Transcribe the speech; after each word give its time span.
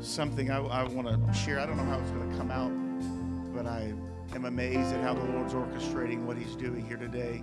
something 0.00 0.50
I, 0.50 0.58
I 0.58 0.84
want 0.84 1.08
to 1.08 1.34
share. 1.34 1.60
I 1.60 1.66
don't 1.66 1.76
know 1.76 1.84
how 1.84 1.98
it's 1.98 2.10
going 2.10 2.30
to 2.30 2.36
come 2.36 2.50
out, 2.50 2.72
but 3.54 3.66
I 3.66 3.92
am 4.34 4.44
amazed 4.44 4.94
at 4.94 5.02
how 5.02 5.14
the 5.14 5.24
Lord's 5.24 5.54
orchestrating 5.54 6.24
what 6.24 6.36
He's 6.36 6.56
doing 6.56 6.86
here 6.86 6.96
today. 6.96 7.42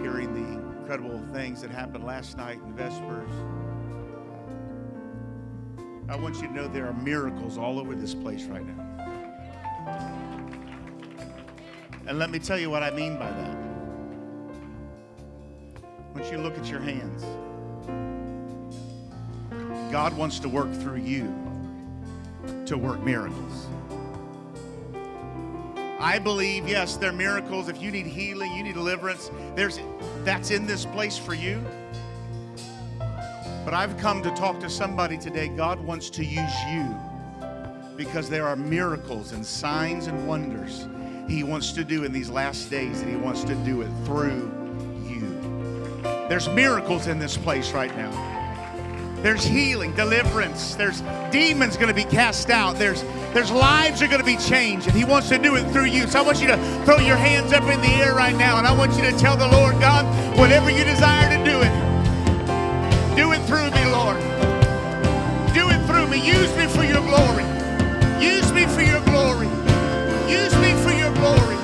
Hearing 0.00 0.32
the 0.34 0.78
incredible 0.80 1.22
things 1.32 1.62
that 1.62 1.70
happened 1.70 2.04
last 2.04 2.36
night 2.36 2.58
in 2.64 2.74
Vespers. 2.74 3.30
I 6.08 6.16
want 6.16 6.36
you 6.36 6.48
to 6.48 6.52
know 6.52 6.68
there 6.68 6.86
are 6.86 6.92
miracles 6.92 7.56
all 7.56 7.78
over 7.78 7.94
this 7.94 8.14
place 8.14 8.44
right 8.44 8.66
now. 8.66 8.82
And 12.06 12.18
let 12.18 12.30
me 12.30 12.38
tell 12.38 12.58
you 12.58 12.68
what 12.68 12.82
I 12.82 12.90
mean 12.90 13.18
by 13.18 13.30
that. 13.30 13.56
Once 16.14 16.30
you 16.30 16.38
look 16.38 16.58
at 16.58 16.66
your 16.66 16.80
hands, 16.80 17.24
God 19.92 20.16
wants 20.16 20.38
to 20.38 20.48
work 20.48 20.72
through 20.72 21.00
you 21.00 21.24
to 22.64 22.78
work 22.78 23.04
miracles. 23.04 23.66
I 26.00 26.18
believe, 26.18 26.66
yes, 26.66 26.96
there 26.96 27.10
are 27.10 27.12
miracles. 27.12 27.68
If 27.68 27.80
you 27.82 27.90
need 27.90 28.06
healing, 28.06 28.54
you 28.54 28.62
need 28.62 28.72
deliverance, 28.72 29.30
there's 29.54 29.78
that's 30.24 30.50
in 30.50 30.66
this 30.66 30.86
place 30.86 31.18
for 31.18 31.34
you. 31.34 31.62
But 33.66 33.74
I've 33.74 33.98
come 33.98 34.22
to 34.22 34.30
talk 34.30 34.60
to 34.60 34.70
somebody 34.70 35.18
today. 35.18 35.48
God 35.48 35.78
wants 35.78 36.08
to 36.10 36.24
use 36.24 36.64
you 36.70 36.96
because 37.94 38.30
there 38.30 38.48
are 38.48 38.56
miracles 38.56 39.32
and 39.32 39.44
signs 39.44 40.06
and 40.06 40.26
wonders 40.26 40.86
He 41.28 41.44
wants 41.44 41.72
to 41.72 41.84
do 41.84 42.04
in 42.04 42.12
these 42.12 42.30
last 42.30 42.70
days, 42.70 43.02
and 43.02 43.10
He 43.10 43.16
wants 43.16 43.44
to 43.44 43.54
do 43.56 43.82
it 43.82 43.90
through 44.06 44.50
you. 45.06 46.00
There's 46.30 46.48
miracles 46.48 47.08
in 47.08 47.18
this 47.18 47.36
place 47.36 47.72
right 47.72 47.94
now. 47.94 48.31
There's 49.22 49.44
healing, 49.44 49.94
deliverance. 49.94 50.74
There's 50.74 51.00
demons 51.30 51.76
going 51.76 51.88
to 51.88 51.94
be 51.94 52.04
cast 52.04 52.50
out. 52.50 52.76
There's 52.76 53.04
there's 53.32 53.52
lives 53.52 54.02
are 54.02 54.08
going 54.08 54.20
to 54.20 54.26
be 54.26 54.36
changed, 54.36 54.88
and 54.88 54.96
He 54.96 55.04
wants 55.04 55.28
to 55.28 55.38
do 55.38 55.54
it 55.54 55.64
through 55.70 55.86
you. 55.86 56.08
So 56.08 56.18
I 56.18 56.22
want 56.22 56.40
you 56.40 56.48
to 56.48 56.56
throw 56.84 56.98
your 56.98 57.16
hands 57.16 57.52
up 57.52 57.62
in 57.62 57.80
the 57.80 57.88
air 58.02 58.14
right 58.14 58.36
now, 58.36 58.58
and 58.58 58.66
I 58.66 58.76
want 58.76 58.96
you 58.96 59.02
to 59.02 59.12
tell 59.16 59.36
the 59.36 59.46
Lord 59.46 59.78
God, 59.80 60.04
whatever 60.36 60.70
you 60.70 60.84
desire 60.84 61.30
to 61.30 61.44
do 61.44 61.60
it, 61.62 61.72
do 63.16 63.30
it 63.32 63.40
through 63.46 63.70
me, 63.70 63.84
Lord. 63.92 64.18
Do 65.54 65.70
it 65.70 65.86
through 65.86 66.08
me. 66.08 66.18
Use 66.26 66.50
me 66.56 66.66
for 66.66 66.82
your 66.82 67.00
glory. 67.06 67.44
Use 68.20 68.52
me 68.52 68.66
for 68.66 68.82
your 68.82 69.00
glory. 69.04 69.46
Use 70.28 70.54
me 70.58 70.74
for 70.82 70.92
your 70.92 71.14
glory. 71.14 71.61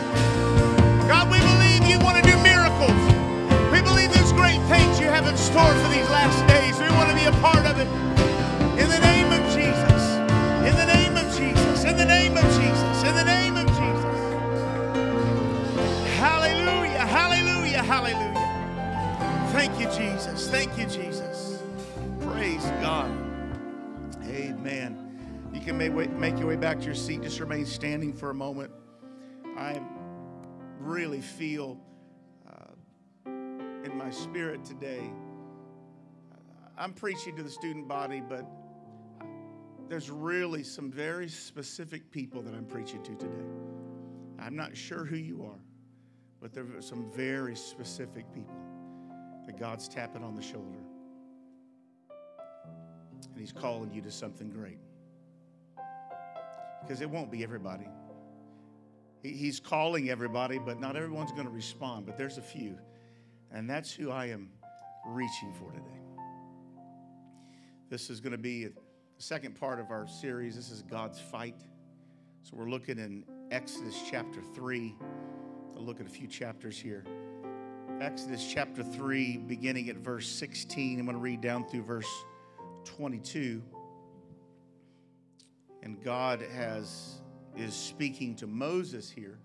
Have 5.19 5.27
in 5.27 5.36
store 5.36 5.74
for 5.83 5.88
these 5.88 6.08
last 6.11 6.47
days. 6.47 6.78
We 6.78 6.88
want 6.94 7.11
to 7.11 7.16
be 7.16 7.24
a 7.24 7.33
part 7.42 7.66
of 7.66 7.77
it. 7.80 7.88
In 8.80 8.88
the 8.88 9.00
name 9.00 9.27
of 9.33 9.42
Jesus. 9.52 10.14
In 10.62 10.77
the 10.77 10.86
name 10.86 11.16
of 11.16 11.27
Jesus. 11.36 11.83
In 11.83 11.97
the 11.97 12.05
name 12.05 12.36
of 12.36 12.44
Jesus. 12.44 13.02
In 13.02 13.16
the 13.16 13.24
name 13.24 13.56
of 13.56 13.66
Jesus. 13.66 14.16
Hallelujah. 16.19 17.05
Hallelujah. 17.05 17.83
Hallelujah. 17.83 19.48
Thank 19.50 19.80
you, 19.80 19.86
Jesus. 19.86 20.48
Thank 20.48 20.78
you, 20.78 20.86
Jesus. 20.86 21.64
Praise 22.20 22.62
God. 22.80 23.11
Amen. 24.22 25.50
You 25.52 25.61
can 25.61 25.77
make, 25.77 26.39
your 26.39 26.46
way 26.46 26.56
back 26.56 26.78
to 26.78 26.84
your 26.86 26.94
seat. 26.94 27.22
Just 27.22 27.41
remain 27.41 27.66
standing 27.66 28.12
for 28.12 28.30
a 28.30 28.34
moment. 28.34 28.70
I 29.56 29.80
really 30.78 31.22
feel 31.22 31.77
in 33.84 33.96
my 33.96 34.10
spirit 34.10 34.64
today. 34.64 35.10
I'm 36.76 36.92
preaching 36.92 37.36
to 37.36 37.42
the 37.42 37.50
student 37.50 37.88
body, 37.88 38.22
but 38.26 38.46
there's 39.88 40.10
really 40.10 40.62
some 40.62 40.90
very 40.90 41.28
specific 41.28 42.10
people 42.10 42.42
that 42.42 42.54
I'm 42.54 42.66
preaching 42.66 43.02
to 43.02 43.14
today. 43.14 43.46
I'm 44.38 44.54
not 44.54 44.76
sure 44.76 45.04
who 45.04 45.16
you 45.16 45.42
are, 45.42 45.61
but 46.40 46.52
there 46.52 46.67
are 46.77 46.83
some 46.83 47.11
very 47.11 47.56
specific 47.56 48.33
people 48.33 48.55
that 49.46 49.58
God's 49.58 49.88
tapping 49.88 50.22
on 50.22 50.34
the 50.34 50.42
shoulder. 50.42 50.78
And 53.33 53.40
He's 53.40 53.52
calling 53.52 53.92
you 53.92 54.02
to 54.02 54.11
something 54.11 54.50
great. 54.50 54.78
Because 56.83 57.00
it 57.00 57.11
won't 57.11 57.30
be 57.30 57.42
everybody. 57.42 57.88
He's 59.22 59.58
calling 59.58 60.11
everybody, 60.11 60.58
but 60.58 60.78
not 60.78 60.96
everyone's 60.96 61.33
going 61.33 61.46
to 61.46 61.52
respond. 61.52 62.06
But 62.06 62.17
there's 62.17 62.38
a 62.38 62.42
few. 62.42 62.78
And 63.53 63.69
that's 63.69 63.92
who 63.92 64.11
I 64.11 64.27
am 64.27 64.51
reaching 65.07 65.53
for 65.55 65.70
today. 65.73 65.85
This 67.91 68.11
is 68.11 68.20
going 68.20 68.33
to 68.33 68.39
be 68.39 68.67
the 68.67 68.73
second 69.19 69.59
part 69.59 69.81
of 69.81 69.91
our 69.91 70.07
series. 70.07 70.57
This 70.57 70.70
is 70.70 70.83
God's 70.83 71.19
fight. 71.19 71.61
So 72.42 72.57
we're 72.57 72.69
looking 72.69 72.98
in 72.98 73.25
Exodus 73.51 74.03
chapter 74.11 74.42
3. 74.55 74.95
I'll 75.75 75.83
look 75.83 76.01
at 76.01 76.07
a 76.07 76.11
few 76.11 76.27
chapters 76.27 76.79
here. 76.79 77.05
Exodus 78.01 78.47
chapter 78.53 78.83
3, 78.83 79.39
beginning 79.39 79.89
at 79.89 79.97
verse 79.97 80.29
16. 80.29 81.01
I'm 81.01 81.07
going 81.07 81.17
to 81.17 81.23
read 81.23 81.41
down 81.41 81.67
through 81.67 81.83
verse 81.83 82.25
22. 82.85 83.63
And 85.83 86.03
God 86.03 86.42
has 86.55 87.20
is 87.57 87.75
speaking 87.75 88.36
to 88.36 88.47
Moses 88.47 89.11
here. 89.11 89.39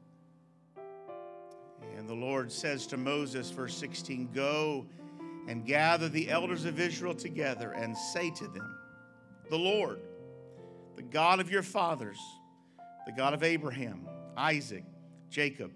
And 1.97 2.07
the 2.07 2.13
Lord 2.13 2.51
says 2.51 2.88
to 2.88 2.97
Moses, 2.97 3.49
verse 3.49 3.75
16, 3.75 4.29
Go 4.33 4.85
and 5.47 5.66
gather 5.66 6.09
the 6.09 6.29
elders 6.29 6.66
of 6.66 6.79
Israel 6.79 7.13
together 7.13 7.71
and 7.71 7.97
say 7.97 8.29
to 8.31 8.47
them, 8.47 8.77
The 9.49 9.57
Lord, 9.57 9.99
the 10.95 11.01
God 11.01 11.39
of 11.39 11.51
your 11.51 11.63
fathers, 11.63 12.19
the 13.05 13.11
God 13.11 13.33
of 13.33 13.43
Abraham, 13.43 14.07
Isaac, 14.38 14.83
Jacob, 15.29 15.72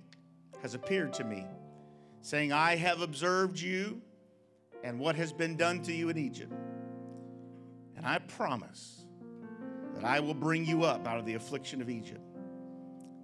has 0.62 0.74
appeared 0.74 1.14
to 1.14 1.24
me, 1.24 1.46
saying, 2.22 2.52
I 2.52 2.76
have 2.76 3.02
observed 3.02 3.60
you 3.60 4.02
and 4.84 5.00
what 5.00 5.16
has 5.16 5.32
been 5.32 5.58
done 5.58 5.82
to 5.84 5.94
you 5.94 6.10
in 6.10 6.18
Egypt. 6.18 6.54
And 7.96 8.06
I 8.06 8.20
promise 8.20 9.06
that 9.96 10.06
I 10.06 10.20
will 10.20 10.34
bring 10.34 10.66
you 10.66 10.84
up 10.84 11.08
out 11.08 11.18
of 11.18 11.26
the 11.26 11.34
affliction 11.34 11.82
of 11.82 11.90
Egypt 11.90 12.22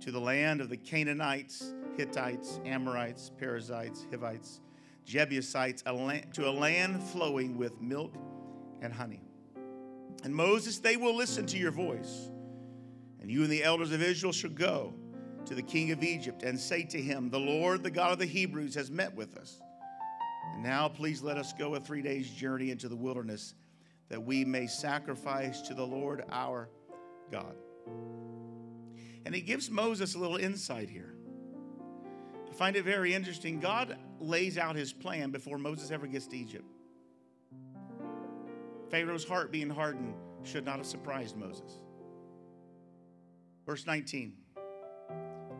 to 0.01 0.11
the 0.11 0.19
land 0.19 0.59
of 0.59 0.69
the 0.69 0.77
Canaanites, 0.77 1.73
Hittites, 1.97 2.59
Amorites, 2.65 3.31
Perizzites, 3.37 4.05
Hivites, 4.09 4.61
Jebusites, 5.05 5.83
a 5.85 5.93
land, 5.93 6.33
to 6.33 6.47
a 6.47 6.51
land 6.51 7.01
flowing 7.01 7.57
with 7.57 7.79
milk 7.81 8.15
and 8.81 8.93
honey. 8.93 9.21
And 10.23 10.33
Moses, 10.33 10.79
they 10.79 10.97
will 10.97 11.15
listen 11.15 11.45
to 11.47 11.57
your 11.57 11.71
voice. 11.71 12.29
And 13.21 13.29
you 13.29 13.43
and 13.43 13.51
the 13.51 13.63
elders 13.63 13.91
of 13.91 14.01
Israel 14.01 14.33
shall 14.33 14.49
go 14.49 14.93
to 15.45 15.55
the 15.55 15.61
king 15.61 15.91
of 15.91 16.03
Egypt 16.03 16.43
and 16.43 16.59
say 16.59 16.83
to 16.83 17.01
him, 17.01 17.29
The 17.29 17.39
Lord, 17.39 17.83
the 17.83 17.91
God 17.91 18.11
of 18.11 18.19
the 18.19 18.25
Hebrews, 18.25 18.75
has 18.75 18.89
met 18.89 19.13
with 19.13 19.37
us. 19.37 19.61
And 20.53 20.63
now 20.63 20.87
please 20.87 21.21
let 21.21 21.37
us 21.37 21.53
go 21.53 21.75
a 21.75 21.79
three 21.79 22.01
days' 22.01 22.29
journey 22.29 22.71
into 22.71 22.87
the 22.87 22.95
wilderness 22.95 23.55
that 24.09 24.21
we 24.21 24.45
may 24.45 24.67
sacrifice 24.67 25.61
to 25.61 25.73
the 25.73 25.85
Lord 25.85 26.23
our 26.31 26.69
God. 27.31 27.55
And 29.25 29.33
he 29.33 29.41
gives 29.41 29.69
Moses 29.69 30.15
a 30.15 30.19
little 30.19 30.37
insight 30.37 30.89
here. 30.89 31.12
I 32.53 32.55
find 32.55 32.75
it 32.75 32.85
very 32.85 33.15
interesting. 33.15 33.59
God 33.59 33.97
lays 34.19 34.59
out 34.59 34.75
his 34.75 34.93
plan 34.93 35.31
before 35.31 35.57
Moses 35.57 35.89
ever 35.89 36.05
gets 36.05 36.27
to 36.27 36.37
Egypt. 36.37 36.63
Pharaoh's 38.91 39.27
heart 39.27 39.51
being 39.51 39.71
hardened 39.71 40.13
should 40.43 40.63
not 40.63 40.77
have 40.77 40.85
surprised 40.85 41.35
Moses. 41.35 41.79
Verse 43.65 43.87
19 43.87 44.35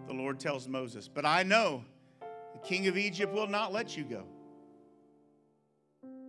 the 0.08 0.14
Lord 0.14 0.40
tells 0.40 0.68
Moses, 0.68 1.08
But 1.08 1.26
I 1.26 1.42
know 1.42 1.84
the 2.54 2.60
king 2.60 2.88
of 2.88 2.96
Egypt 2.96 3.34
will 3.34 3.48
not 3.48 3.74
let 3.74 3.98
you 3.98 4.04
go 4.04 4.26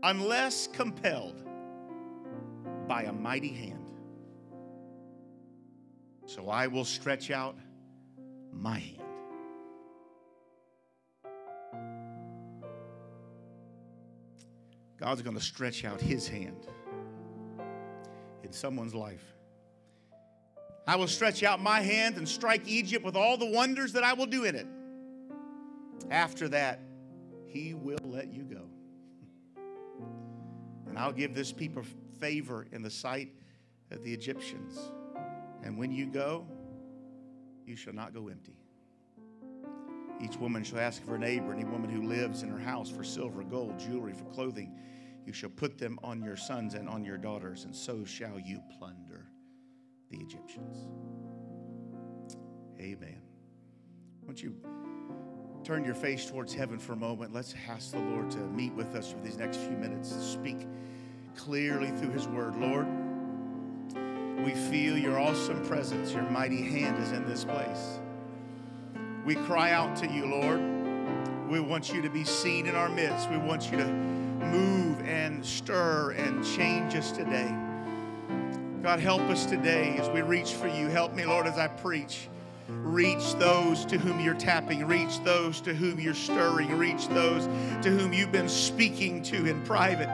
unless 0.02 0.66
compelled 0.68 1.44
by 2.88 3.02
a 3.02 3.12
mighty 3.12 3.52
hand. 3.52 3.90
So 6.24 6.48
I 6.48 6.68
will 6.68 6.86
stretch 6.86 7.30
out 7.30 7.54
my 8.50 8.78
hand. 8.78 9.03
God's 15.04 15.20
going 15.20 15.36
to 15.36 15.42
stretch 15.42 15.84
out 15.84 16.00
his 16.00 16.26
hand 16.26 16.66
in 18.42 18.50
someone's 18.52 18.94
life. 18.94 19.22
I 20.86 20.96
will 20.96 21.08
stretch 21.08 21.42
out 21.42 21.60
my 21.60 21.82
hand 21.82 22.16
and 22.16 22.26
strike 22.26 22.66
Egypt 22.66 23.04
with 23.04 23.14
all 23.14 23.36
the 23.36 23.50
wonders 23.50 23.92
that 23.92 24.02
I 24.02 24.14
will 24.14 24.24
do 24.24 24.44
in 24.44 24.54
it. 24.54 24.66
After 26.10 26.48
that, 26.48 26.80
he 27.44 27.74
will 27.74 27.98
let 28.02 28.32
you 28.32 28.44
go. 28.44 28.62
And 30.88 30.98
I'll 30.98 31.12
give 31.12 31.34
this 31.34 31.52
people 31.52 31.82
favor 32.18 32.66
in 32.72 32.80
the 32.80 32.90
sight 32.90 33.28
of 33.90 34.02
the 34.04 34.10
Egyptians. 34.10 34.90
And 35.62 35.76
when 35.76 35.92
you 35.92 36.06
go, 36.06 36.46
you 37.66 37.76
shall 37.76 37.92
not 37.92 38.14
go 38.14 38.28
empty. 38.28 38.56
Each 40.18 40.36
woman 40.38 40.64
shall 40.64 40.78
ask 40.78 41.02
of 41.02 41.08
her 41.08 41.18
neighbor, 41.18 41.52
any 41.52 41.64
woman 41.64 41.90
who 41.90 42.08
lives 42.08 42.42
in 42.42 42.48
her 42.48 42.58
house, 42.58 42.88
for 42.88 43.04
silver, 43.04 43.42
gold, 43.42 43.78
jewelry, 43.78 44.14
for 44.14 44.24
clothing. 44.24 44.72
You 45.26 45.32
shall 45.32 45.50
put 45.50 45.78
them 45.78 45.98
on 46.02 46.22
your 46.22 46.36
sons 46.36 46.74
and 46.74 46.88
on 46.88 47.04
your 47.04 47.16
daughters, 47.16 47.64
and 47.64 47.74
so 47.74 48.04
shall 48.04 48.38
you 48.38 48.60
plunder 48.78 49.26
the 50.10 50.18
Egyptians. 50.18 50.86
Amen. 52.78 53.20
Won't 54.26 54.42
you 54.42 54.54
turn 55.64 55.84
your 55.84 55.94
face 55.94 56.26
towards 56.26 56.52
heaven 56.52 56.78
for 56.78 56.92
a 56.92 56.96
moment? 56.96 57.32
Let's 57.32 57.54
ask 57.68 57.92
the 57.92 58.00
Lord 58.00 58.30
to 58.32 58.38
meet 58.38 58.74
with 58.74 58.94
us 58.94 59.10
for 59.10 59.18
these 59.20 59.38
next 59.38 59.58
few 59.58 59.76
minutes, 59.76 60.10
to 60.10 60.20
speak 60.20 60.66
clearly 61.36 61.90
through 61.92 62.10
His 62.10 62.28
Word. 62.28 62.56
Lord, 62.56 62.86
we 64.44 64.52
feel 64.52 64.98
your 64.98 65.18
awesome 65.18 65.64
presence. 65.66 66.12
Your 66.12 66.28
mighty 66.30 66.62
hand 66.62 67.02
is 67.02 67.12
in 67.12 67.24
this 67.26 67.44
place. 67.44 68.00
We 69.24 69.36
cry 69.36 69.70
out 69.70 69.96
to 69.96 70.06
you, 70.06 70.26
Lord. 70.26 70.60
We 71.48 71.60
want 71.60 71.92
you 71.92 72.02
to 72.02 72.10
be 72.10 72.24
seen 72.24 72.66
in 72.66 72.74
our 72.74 72.90
midst. 72.90 73.30
We 73.30 73.38
want 73.38 73.70
you 73.70 73.78
to 73.78 73.86
move 74.50 75.00
and 75.02 75.44
stir 75.44 76.12
and 76.12 76.44
change 76.44 76.94
us 76.94 77.12
today. 77.12 77.54
God, 78.82 79.00
help 79.00 79.22
us 79.22 79.46
today 79.46 79.96
as 79.98 80.08
we 80.10 80.22
reach 80.22 80.52
for 80.52 80.68
you. 80.68 80.88
Help 80.88 81.14
me, 81.14 81.24
Lord, 81.24 81.46
as 81.46 81.58
I 81.58 81.68
preach. 81.68 82.28
Reach 82.68 83.34
those 83.34 83.84
to 83.86 83.98
whom 83.98 84.20
you're 84.20 84.34
tapping. 84.34 84.86
Reach 84.86 85.22
those 85.22 85.60
to 85.62 85.74
whom 85.74 86.00
you're 86.00 86.14
stirring. 86.14 86.76
Reach 86.76 87.08
those 87.08 87.46
to 87.82 87.90
whom 87.90 88.12
you've 88.12 88.32
been 88.32 88.48
speaking 88.48 89.22
to 89.24 89.46
in 89.46 89.62
private. 89.62 90.08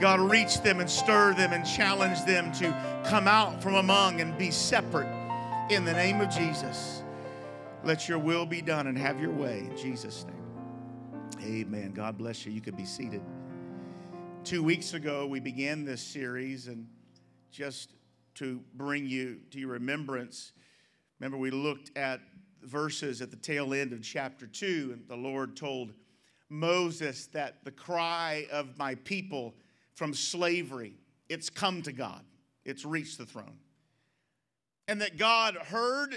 God, 0.00 0.20
reach 0.20 0.60
them 0.62 0.80
and 0.80 0.88
stir 0.88 1.34
them 1.34 1.52
and 1.52 1.64
challenge 1.64 2.24
them 2.24 2.52
to 2.52 3.02
come 3.06 3.28
out 3.28 3.62
from 3.62 3.74
among 3.74 4.20
and 4.20 4.36
be 4.36 4.50
separate 4.50 5.08
in 5.70 5.84
the 5.84 5.92
name 5.92 6.20
of 6.20 6.30
Jesus. 6.30 7.02
Let 7.84 8.08
your 8.08 8.18
will 8.18 8.46
be 8.46 8.62
done 8.62 8.86
and 8.86 8.98
have 8.98 9.20
your 9.20 9.30
way 9.30 9.58
in 9.70 9.76
Jesus' 9.76 10.24
name. 10.26 10.44
Amen. 11.42 11.92
God 11.92 12.16
bless 12.16 12.46
you. 12.46 12.52
You 12.52 12.60
could 12.60 12.76
be 12.76 12.86
seated. 12.86 13.22
Two 14.44 14.62
weeks 14.62 14.92
ago, 14.92 15.26
we 15.26 15.40
began 15.40 15.86
this 15.86 16.02
series, 16.02 16.68
and 16.68 16.86
just 17.50 17.94
to 18.34 18.60
bring 18.74 19.06
you 19.06 19.38
to 19.50 19.58
your 19.58 19.70
remembrance, 19.70 20.52
remember 21.18 21.38
we 21.38 21.50
looked 21.50 21.96
at 21.96 22.20
verses 22.62 23.22
at 23.22 23.30
the 23.30 23.38
tail 23.38 23.72
end 23.72 23.94
of 23.94 24.02
chapter 24.02 24.46
2, 24.46 24.90
and 24.92 25.08
the 25.08 25.16
Lord 25.16 25.56
told 25.56 25.94
Moses 26.50 27.26
that 27.28 27.64
the 27.64 27.70
cry 27.70 28.46
of 28.52 28.76
my 28.76 28.96
people 28.96 29.54
from 29.94 30.12
slavery. 30.12 30.92
It's 31.30 31.48
come 31.48 31.80
to 31.80 31.92
God, 31.92 32.22
it's 32.66 32.84
reached 32.84 33.16
the 33.16 33.24
throne. 33.24 33.56
And 34.88 35.00
that 35.00 35.16
God 35.16 35.56
heard 35.56 36.16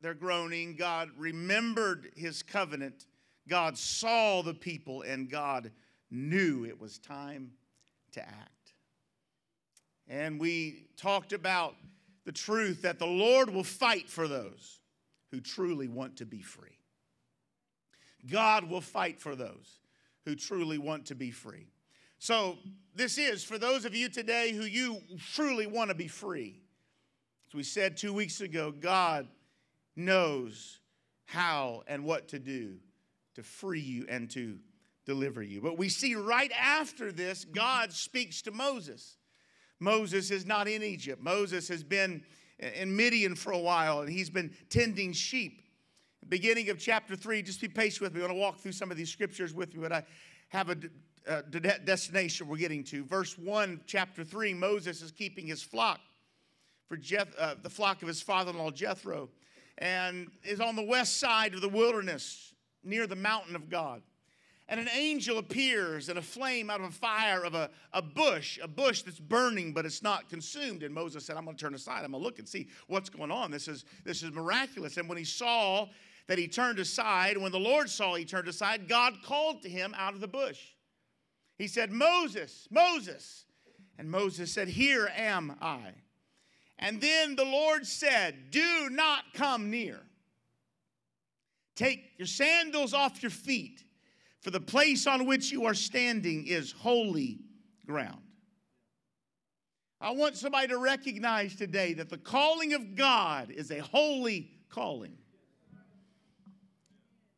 their 0.00 0.14
groaning, 0.14 0.76
God 0.76 1.10
remembered 1.18 2.12
his 2.14 2.40
covenant, 2.40 3.06
God 3.48 3.76
saw 3.76 4.42
the 4.42 4.54
people, 4.54 5.02
and 5.02 5.28
God 5.28 5.72
knew 6.12 6.64
it 6.64 6.78
was 6.78 6.98
time 6.98 7.52
to 8.12 8.20
act. 8.20 8.74
And 10.08 10.38
we 10.38 10.86
talked 10.96 11.32
about 11.32 11.74
the 12.24 12.32
truth 12.32 12.82
that 12.82 12.98
the 12.98 13.06
Lord 13.06 13.50
will 13.50 13.64
fight 13.64 14.08
for 14.08 14.28
those 14.28 14.80
who 15.30 15.40
truly 15.40 15.88
want 15.88 16.16
to 16.18 16.26
be 16.26 16.42
free. 16.42 16.78
God 18.30 18.68
will 18.68 18.80
fight 18.80 19.20
for 19.20 19.34
those 19.34 19.80
who 20.24 20.34
truly 20.34 20.78
want 20.78 21.06
to 21.06 21.14
be 21.14 21.30
free. 21.30 21.66
So, 22.18 22.58
this 22.94 23.18
is 23.18 23.42
for 23.42 23.58
those 23.58 23.84
of 23.84 23.96
you 23.96 24.08
today 24.08 24.52
who 24.52 24.64
you 24.64 25.00
truly 25.32 25.66
want 25.66 25.88
to 25.88 25.94
be 25.94 26.06
free. 26.06 26.60
As 27.48 27.54
we 27.54 27.64
said 27.64 27.96
two 27.96 28.12
weeks 28.12 28.40
ago, 28.40 28.70
God 28.70 29.26
knows 29.96 30.78
how 31.24 31.82
and 31.88 32.04
what 32.04 32.28
to 32.28 32.38
do 32.38 32.76
to 33.34 33.42
free 33.42 33.80
you 33.80 34.06
and 34.08 34.30
to 34.30 34.58
deliver 35.04 35.42
you. 35.42 35.60
But 35.60 35.78
we 35.78 35.88
see 35.88 36.14
right 36.14 36.52
after 36.58 37.12
this, 37.12 37.44
God 37.44 37.92
speaks 37.92 38.42
to 38.42 38.50
Moses. 38.50 39.16
Moses 39.80 40.30
is 40.30 40.46
not 40.46 40.68
in 40.68 40.82
Egypt. 40.82 41.22
Moses 41.22 41.68
has 41.68 41.82
been 41.82 42.22
in 42.58 42.94
Midian 42.94 43.34
for 43.34 43.52
a 43.52 43.58
while 43.58 44.00
and 44.00 44.08
he's 44.08 44.30
been 44.30 44.52
tending 44.70 45.12
sheep. 45.12 45.62
Beginning 46.28 46.70
of 46.70 46.78
chapter 46.78 47.16
3, 47.16 47.42
just 47.42 47.60
be 47.60 47.68
patient 47.68 48.02
with 48.02 48.14
me. 48.14 48.20
I 48.20 48.26
want 48.26 48.36
to 48.36 48.40
walk 48.40 48.60
through 48.60 48.72
some 48.72 48.90
of 48.90 48.96
these 48.96 49.10
scriptures 49.10 49.52
with 49.52 49.74
you, 49.74 49.80
but 49.80 49.92
I 49.92 50.04
have 50.50 50.70
a 50.70 50.76
uh, 51.28 51.42
destination 51.84 52.46
we're 52.46 52.56
getting 52.56 52.84
to. 52.84 53.04
Verse 53.04 53.36
1, 53.36 53.80
chapter 53.86 54.22
3 54.22 54.54
Moses 54.54 55.02
is 55.02 55.10
keeping 55.10 55.46
his 55.46 55.62
flock 55.62 56.00
for 56.88 56.96
Jeth, 56.96 57.34
uh, 57.38 57.56
the 57.62 57.70
flock 57.70 58.02
of 58.02 58.08
his 58.08 58.22
father 58.22 58.50
in 58.50 58.58
law 58.58 58.70
Jethro, 58.70 59.30
and 59.78 60.28
is 60.44 60.60
on 60.60 60.76
the 60.76 60.84
west 60.84 61.18
side 61.18 61.54
of 61.54 61.60
the 61.60 61.68
wilderness 61.68 62.54
near 62.84 63.06
the 63.06 63.16
mountain 63.16 63.56
of 63.56 63.68
God. 63.68 64.02
And 64.68 64.80
an 64.80 64.88
angel 64.94 65.38
appears 65.38 66.08
in 66.08 66.16
a 66.16 66.22
flame 66.22 66.70
out 66.70 66.80
of 66.80 66.86
a 66.86 66.92
fire 66.92 67.44
of 67.44 67.54
a, 67.54 67.68
a 67.92 68.00
bush, 68.00 68.58
a 68.62 68.68
bush 68.68 69.02
that's 69.02 69.18
burning, 69.18 69.72
but 69.72 69.84
it's 69.84 70.02
not 70.02 70.30
consumed. 70.30 70.82
And 70.82 70.94
Moses 70.94 71.24
said, 71.24 71.36
I'm 71.36 71.44
going 71.44 71.56
to 71.56 71.62
turn 71.62 71.74
aside. 71.74 72.04
I'm 72.04 72.12
going 72.12 72.22
to 72.22 72.26
look 72.26 72.38
and 72.38 72.48
see 72.48 72.68
what's 72.86 73.10
going 73.10 73.30
on. 73.30 73.50
This 73.50 73.68
is, 73.68 73.84
this 74.04 74.22
is 74.22 74.32
miraculous. 74.32 74.96
And 74.96 75.08
when 75.08 75.18
he 75.18 75.24
saw 75.24 75.88
that 76.28 76.38
he 76.38 76.48
turned 76.48 76.78
aside, 76.78 77.36
when 77.36 77.52
the 77.52 77.58
Lord 77.58 77.90
saw 77.90 78.14
he 78.14 78.24
turned 78.24 78.48
aside, 78.48 78.88
God 78.88 79.14
called 79.24 79.62
to 79.62 79.68
him 79.68 79.94
out 79.98 80.14
of 80.14 80.20
the 80.20 80.28
bush. 80.28 80.60
He 81.58 81.66
said, 81.66 81.90
Moses, 81.92 82.66
Moses. 82.70 83.44
And 83.98 84.10
Moses 84.10 84.50
said, 84.52 84.68
Here 84.68 85.12
am 85.16 85.56
I. 85.60 85.92
And 86.78 87.00
then 87.00 87.36
the 87.36 87.44
Lord 87.44 87.86
said, 87.86 88.50
Do 88.50 88.88
not 88.90 89.24
come 89.34 89.70
near. 89.70 90.00
Take 91.76 92.12
your 92.18 92.26
sandals 92.26 92.92
off 92.94 93.22
your 93.22 93.30
feet, 93.30 93.84
for 94.42 94.50
the 94.50 94.60
place 94.60 95.06
on 95.06 95.24
which 95.24 95.50
you 95.50 95.64
are 95.64 95.74
standing 95.74 96.46
is 96.46 96.72
holy 96.72 97.38
ground. 97.86 98.20
I 100.00 100.10
want 100.10 100.36
somebody 100.36 100.66
to 100.68 100.78
recognize 100.78 101.54
today 101.54 101.94
that 101.94 102.10
the 102.10 102.18
calling 102.18 102.74
of 102.74 102.96
God 102.96 103.50
is 103.50 103.70
a 103.70 103.78
holy 103.78 104.50
calling. 104.68 105.16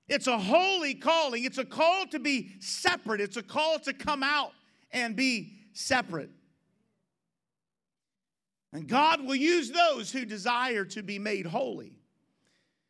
It's 0.09 0.27
a 0.27 0.39
holy 0.39 0.95
calling. 0.95 1.45
It's 1.45 1.59
a 1.59 1.65
call 1.65 2.07
to 2.07 2.19
be 2.19 2.53
separate. 2.61 3.21
It's 3.21 3.37
a 3.37 3.43
call 3.43 3.79
to 3.81 3.93
come 3.93 4.23
out 4.23 4.53
and 4.91 5.15
be 5.15 5.59
separate. 5.75 6.31
And 8.73 8.89
God 8.89 9.27
will 9.27 9.37
use 9.37 9.71
those 9.71 10.11
who 10.11 10.25
desire 10.25 10.87
to 10.87 11.03
be 11.03 11.19
made 11.19 11.45
holy. 11.45 11.93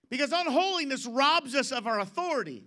Because 0.08 0.30
unholiness 0.32 1.04
robs 1.04 1.54
us 1.56 1.72
of 1.72 1.88
our 1.88 1.98
authority. 1.98 2.62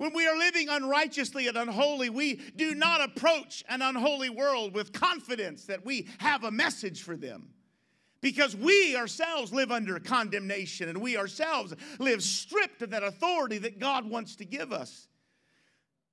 When 0.00 0.14
we 0.14 0.26
are 0.26 0.38
living 0.38 0.70
unrighteously 0.70 1.46
and 1.46 1.58
unholy, 1.58 2.08
we 2.08 2.36
do 2.56 2.74
not 2.74 3.02
approach 3.02 3.62
an 3.68 3.82
unholy 3.82 4.30
world 4.30 4.72
with 4.72 4.94
confidence 4.94 5.66
that 5.66 5.84
we 5.84 6.08
have 6.20 6.42
a 6.42 6.50
message 6.50 7.02
for 7.02 7.18
them 7.18 7.50
because 8.22 8.56
we 8.56 8.96
ourselves 8.96 9.52
live 9.52 9.70
under 9.70 10.00
condemnation 10.00 10.88
and 10.88 11.02
we 11.02 11.18
ourselves 11.18 11.74
live 11.98 12.22
stripped 12.22 12.80
of 12.80 12.88
that 12.92 13.02
authority 13.02 13.58
that 13.58 13.78
God 13.78 14.08
wants 14.08 14.36
to 14.36 14.46
give 14.46 14.72
us. 14.72 15.06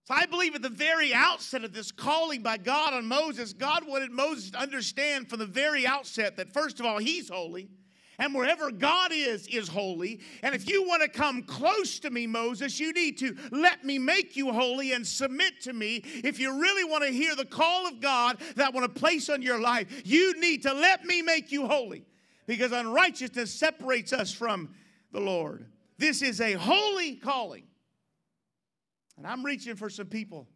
So 0.03 0.13
I 0.13 0.25
believe 0.25 0.53
at 0.53 0.63
the 0.63 0.67
very 0.67 1.13
outset 1.13 1.63
of 1.63 1.71
this 1.71 1.93
calling 1.93 2.43
by 2.43 2.57
God 2.57 2.93
on 2.93 3.05
Moses, 3.05 3.53
God 3.53 3.87
wanted 3.87 4.11
Moses 4.11 4.51
to 4.51 4.59
understand 4.59 5.29
from 5.29 5.39
the 5.39 5.45
very 5.45 5.87
outset 5.87 6.35
that 6.35 6.51
first 6.51 6.81
of 6.81 6.85
all, 6.85 6.97
he's 6.97 7.29
holy. 7.29 7.69
And 8.19 8.33
wherever 8.33 8.71
God 8.71 9.11
is, 9.13 9.45
is 9.47 9.67
holy. 9.67 10.21
And 10.41 10.55
if 10.55 10.67
you 10.67 10.87
want 10.87 11.03
to 11.03 11.07
come 11.07 11.43
close 11.43 11.99
to 11.99 12.09
me, 12.09 12.25
Moses, 12.25 12.79
you 12.79 12.91
need 12.91 13.19
to 13.19 13.35
let 13.51 13.85
me 13.85 13.99
make 13.99 14.35
you 14.35 14.51
holy 14.51 14.93
and 14.93 15.05
submit 15.05 15.61
to 15.61 15.73
me. 15.73 16.01
If 16.03 16.39
you 16.39 16.59
really 16.59 16.83
want 16.83 17.03
to 17.03 17.11
hear 17.11 17.35
the 17.35 17.45
call 17.45 17.87
of 17.87 18.01
God 18.01 18.39
that 18.55 18.67
I 18.67 18.69
want 18.71 18.93
to 18.93 18.99
place 18.99 19.29
on 19.29 19.43
your 19.43 19.59
life, 19.59 20.01
you 20.03 20.39
need 20.39 20.63
to 20.63 20.73
let 20.73 21.05
me 21.05 21.21
make 21.21 21.51
you 21.51 21.67
holy. 21.67 22.05
Because 22.47 22.71
unrighteousness 22.71 23.53
separates 23.53 24.13
us 24.13 24.31
from 24.31 24.73
the 25.11 25.19
Lord. 25.19 25.67
This 25.99 26.23
is 26.23 26.41
a 26.41 26.53
holy 26.53 27.15
calling. 27.15 27.65
And 29.17 29.27
I'm 29.27 29.45
reaching 29.45 29.75
for 29.75 29.91
some 29.91 30.07
people 30.07 30.47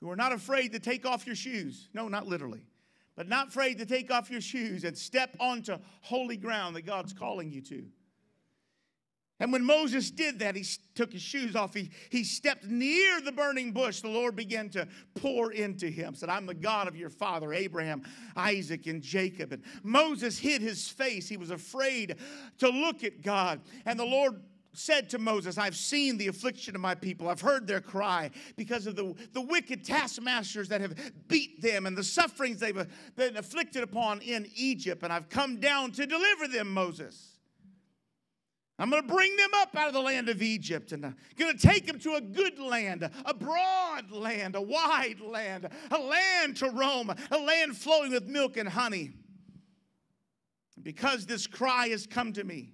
who 0.00 0.10
are 0.10 0.16
not 0.16 0.32
afraid 0.32 0.72
to 0.72 0.80
take 0.80 1.06
off 1.06 1.26
your 1.26 1.36
shoes. 1.36 1.88
No, 1.94 2.08
not 2.08 2.26
literally 2.26 2.62
but 3.16 3.28
not 3.28 3.48
afraid 3.48 3.78
to 3.78 3.86
take 3.86 4.10
off 4.10 4.30
your 4.30 4.40
shoes 4.40 4.84
and 4.84 4.96
step 4.96 5.36
onto 5.38 5.76
holy 6.00 6.36
ground 6.36 6.76
that 6.76 6.82
God's 6.82 7.12
calling 7.12 7.50
you 7.50 7.60
to. 7.62 7.84
And 9.40 9.52
when 9.52 9.64
Moses 9.64 10.12
did 10.12 10.38
that, 10.38 10.54
he 10.54 10.64
took 10.94 11.12
his 11.12 11.20
shoes 11.20 11.56
off. 11.56 11.74
He, 11.74 11.90
he 12.10 12.22
stepped 12.22 12.64
near 12.64 13.20
the 13.20 13.32
burning 13.32 13.72
bush. 13.72 14.00
The 14.00 14.08
Lord 14.08 14.36
began 14.36 14.68
to 14.70 14.86
pour 15.16 15.52
into 15.52 15.88
him. 15.88 16.14
Said, 16.14 16.28
I'm 16.28 16.46
the 16.46 16.54
God 16.54 16.86
of 16.86 16.96
your 16.96 17.10
father, 17.10 17.52
Abraham, 17.52 18.04
Isaac, 18.36 18.86
and 18.86 19.02
Jacob. 19.02 19.52
And 19.52 19.64
Moses 19.82 20.38
hid 20.38 20.62
his 20.62 20.88
face. 20.88 21.28
He 21.28 21.36
was 21.36 21.50
afraid 21.50 22.16
to 22.58 22.68
look 22.68 23.02
at 23.02 23.22
God. 23.22 23.60
And 23.84 23.98
the 23.98 24.04
Lord 24.04 24.40
said 24.76 25.10
to 25.10 25.18
Moses, 25.18 25.58
I've 25.58 25.76
seen 25.76 26.18
the 26.18 26.28
affliction 26.28 26.74
of 26.74 26.80
my 26.80 26.94
people. 26.94 27.28
I've 27.28 27.40
heard 27.40 27.66
their 27.66 27.80
cry 27.80 28.30
because 28.56 28.86
of 28.86 28.96
the, 28.96 29.14
the 29.32 29.40
wicked 29.40 29.84
taskmasters 29.84 30.68
that 30.68 30.80
have 30.80 30.94
beat 31.28 31.62
them 31.62 31.86
and 31.86 31.96
the 31.96 32.04
sufferings 32.04 32.60
they've 32.60 32.86
been 33.16 33.36
afflicted 33.36 33.82
upon 33.82 34.20
in 34.20 34.46
Egypt. 34.54 35.02
And 35.02 35.12
I've 35.12 35.28
come 35.28 35.60
down 35.60 35.92
to 35.92 36.06
deliver 36.06 36.48
them, 36.48 36.72
Moses. 36.72 37.34
I'm 38.78 38.90
going 38.90 39.06
to 39.06 39.14
bring 39.14 39.36
them 39.36 39.50
up 39.54 39.76
out 39.76 39.88
of 39.88 39.94
the 39.94 40.00
land 40.00 40.28
of 40.28 40.42
Egypt 40.42 40.90
and 40.90 41.04
uh, 41.04 41.08
I'm 41.08 41.16
going 41.38 41.56
to 41.56 41.66
take 41.66 41.86
them 41.86 41.98
to 42.00 42.16
a 42.16 42.20
good 42.20 42.58
land, 42.58 43.08
a 43.24 43.34
broad 43.34 44.10
land, 44.10 44.56
a 44.56 44.62
wide 44.62 45.20
land, 45.20 45.68
a 45.92 45.98
land 45.98 46.56
to 46.56 46.70
roam, 46.70 47.14
a 47.30 47.38
land 47.38 47.76
flowing 47.76 48.10
with 48.10 48.26
milk 48.26 48.56
and 48.56 48.68
honey. 48.68 49.12
Because 50.82 51.24
this 51.24 51.46
cry 51.46 51.88
has 51.88 52.04
come 52.04 52.32
to 52.32 52.42
me, 52.42 52.72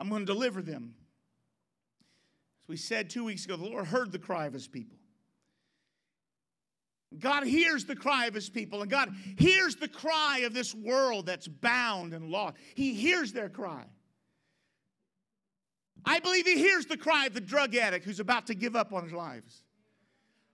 I'm 0.00 0.08
going 0.08 0.24
to 0.24 0.32
deliver 0.32 0.62
them. 0.62 0.94
As 2.62 2.68
we 2.68 2.78
said 2.78 3.10
two 3.10 3.22
weeks 3.22 3.44
ago, 3.44 3.56
the 3.56 3.66
Lord 3.66 3.84
heard 3.84 4.10
the 4.10 4.18
cry 4.18 4.46
of 4.46 4.54
his 4.54 4.66
people. 4.66 4.96
God 7.18 7.44
hears 7.44 7.84
the 7.84 7.96
cry 7.96 8.24
of 8.26 8.32
his 8.32 8.48
people, 8.48 8.80
and 8.80 8.90
God 8.90 9.12
hears 9.36 9.76
the 9.76 9.88
cry 9.88 10.42
of 10.44 10.54
this 10.54 10.74
world 10.74 11.26
that's 11.26 11.46
bound 11.46 12.14
and 12.14 12.30
lost. 12.30 12.56
He 12.74 12.94
hears 12.94 13.32
their 13.32 13.50
cry. 13.50 13.84
I 16.06 16.20
believe 16.20 16.46
he 16.46 16.56
hears 16.56 16.86
the 16.86 16.96
cry 16.96 17.26
of 17.26 17.34
the 17.34 17.40
drug 17.40 17.74
addict 17.74 18.06
who's 18.06 18.20
about 18.20 18.46
to 18.46 18.54
give 18.54 18.74
up 18.74 18.94
on 18.94 19.04
his 19.04 19.12
lives. 19.12 19.64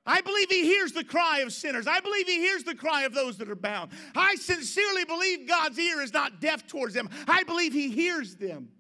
I 0.05 0.23
believe 0.23 0.50
he 0.50 0.65
hears 0.65 0.91
the 0.91 1.05
cry 1.05 1.41
of 1.41 1.53
sinners. 1.53 1.87
I 1.87 2.00
believe 2.00 2.26
he 2.26 2.38
hears 2.38 2.65
the 2.65 2.75
cry 2.75 3.03
of 3.03 3.15
those 3.15 3.38
that 3.38 3.49
are 3.49 3.55
bound. 3.55 3.93
I 4.17 4.35
sincerely 4.37 5.05
believe 5.05 5.47
God's 5.47 5.79
ear 5.79 6.00
is 6.00 6.12
not 6.12 6.41
deaf 6.41 6.67
towards 6.67 6.95
them. 6.95 7.09
I 7.29 7.45
believe 7.45 7.73
he 7.73 7.91
hears 7.91 8.35
them. 8.35 8.71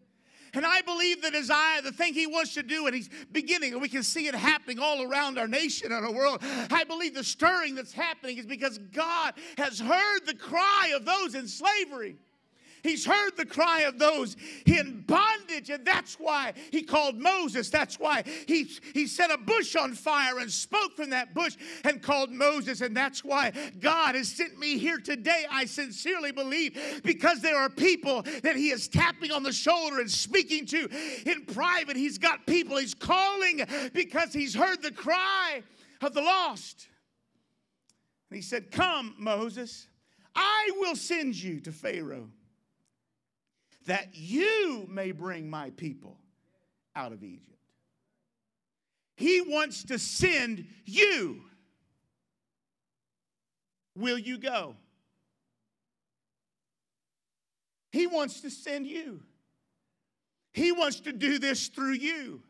And 0.56 0.64
I 0.64 0.80
believe 0.80 1.20
the 1.20 1.30
desire, 1.30 1.82
the 1.82 1.92
thing 1.92 2.14
he 2.14 2.26
wants 2.26 2.54
to 2.54 2.62
do, 2.62 2.86
and 2.86 2.94
he's 2.94 3.10
beginning, 3.30 3.74
and 3.74 3.82
we 3.82 3.90
can 3.90 4.02
see 4.02 4.26
it 4.26 4.34
happening 4.34 4.78
all 4.78 5.02
around 5.02 5.38
our 5.38 5.46
nation 5.46 5.92
and 5.92 6.04
our 6.04 6.12
world. 6.12 6.38
I 6.42 6.84
believe 6.84 7.14
the 7.14 7.24
stirring 7.24 7.74
that's 7.74 7.92
happening 7.92 8.38
is 8.38 8.46
because 8.46 8.78
God 8.78 9.34
has 9.58 9.78
heard 9.78 10.20
the 10.24 10.34
cry 10.34 10.92
of 10.96 11.04
those 11.04 11.34
in 11.34 11.46
slavery. 11.46 12.16
He's 12.86 13.04
heard 13.04 13.36
the 13.36 13.46
cry 13.46 13.82
of 13.82 13.98
those 13.98 14.36
in 14.64 15.02
bondage, 15.06 15.70
and 15.70 15.84
that's 15.84 16.14
why 16.14 16.52
he 16.70 16.82
called 16.82 17.16
Moses. 17.16 17.68
That's 17.68 17.98
why 17.98 18.22
he, 18.46 18.70
he 18.94 19.06
set 19.06 19.30
a 19.30 19.38
bush 19.38 19.74
on 19.74 19.94
fire 19.94 20.38
and 20.38 20.50
spoke 20.50 20.96
from 20.96 21.10
that 21.10 21.34
bush 21.34 21.56
and 21.84 22.00
called 22.00 22.30
Moses. 22.30 22.80
And 22.80 22.96
that's 22.96 23.24
why 23.24 23.52
God 23.80 24.14
has 24.14 24.28
sent 24.28 24.58
me 24.58 24.78
here 24.78 24.98
today. 24.98 25.46
I 25.50 25.64
sincerely 25.64 26.32
believe 26.32 27.02
because 27.04 27.40
there 27.40 27.56
are 27.56 27.68
people 27.68 28.22
that 28.42 28.56
he 28.56 28.70
is 28.70 28.88
tapping 28.88 29.32
on 29.32 29.42
the 29.42 29.52
shoulder 29.52 30.00
and 30.00 30.10
speaking 30.10 30.66
to 30.66 30.88
in 31.26 31.44
private. 31.46 31.96
He's 31.96 32.18
got 32.18 32.46
people 32.46 32.76
he's 32.76 32.94
calling 32.94 33.62
because 33.92 34.32
he's 34.32 34.54
heard 34.54 34.82
the 34.82 34.92
cry 34.92 35.62
of 36.00 36.14
the 36.14 36.22
lost. 36.22 36.88
And 38.30 38.36
he 38.36 38.42
said, 38.42 38.70
Come, 38.70 39.14
Moses, 39.18 39.88
I 40.34 40.70
will 40.78 40.96
send 40.96 41.34
you 41.34 41.60
to 41.60 41.72
Pharaoh 41.72 42.28
that 43.86 44.14
you 44.14 44.86
may 44.90 45.12
bring 45.12 45.48
my 45.48 45.70
people 45.70 46.18
out 46.94 47.12
of 47.12 47.22
Egypt. 47.22 47.58
He 49.16 49.40
wants 49.40 49.84
to 49.84 49.98
send 49.98 50.66
you. 50.84 51.42
Will 53.96 54.18
you 54.18 54.38
go? 54.38 54.76
He 57.92 58.06
wants 58.06 58.42
to 58.42 58.50
send 58.50 58.86
you. 58.86 59.22
He 60.52 60.70
wants 60.70 61.00
to 61.00 61.12
do 61.12 61.38
this 61.38 61.68
through 61.68 61.94
you. 61.94 62.42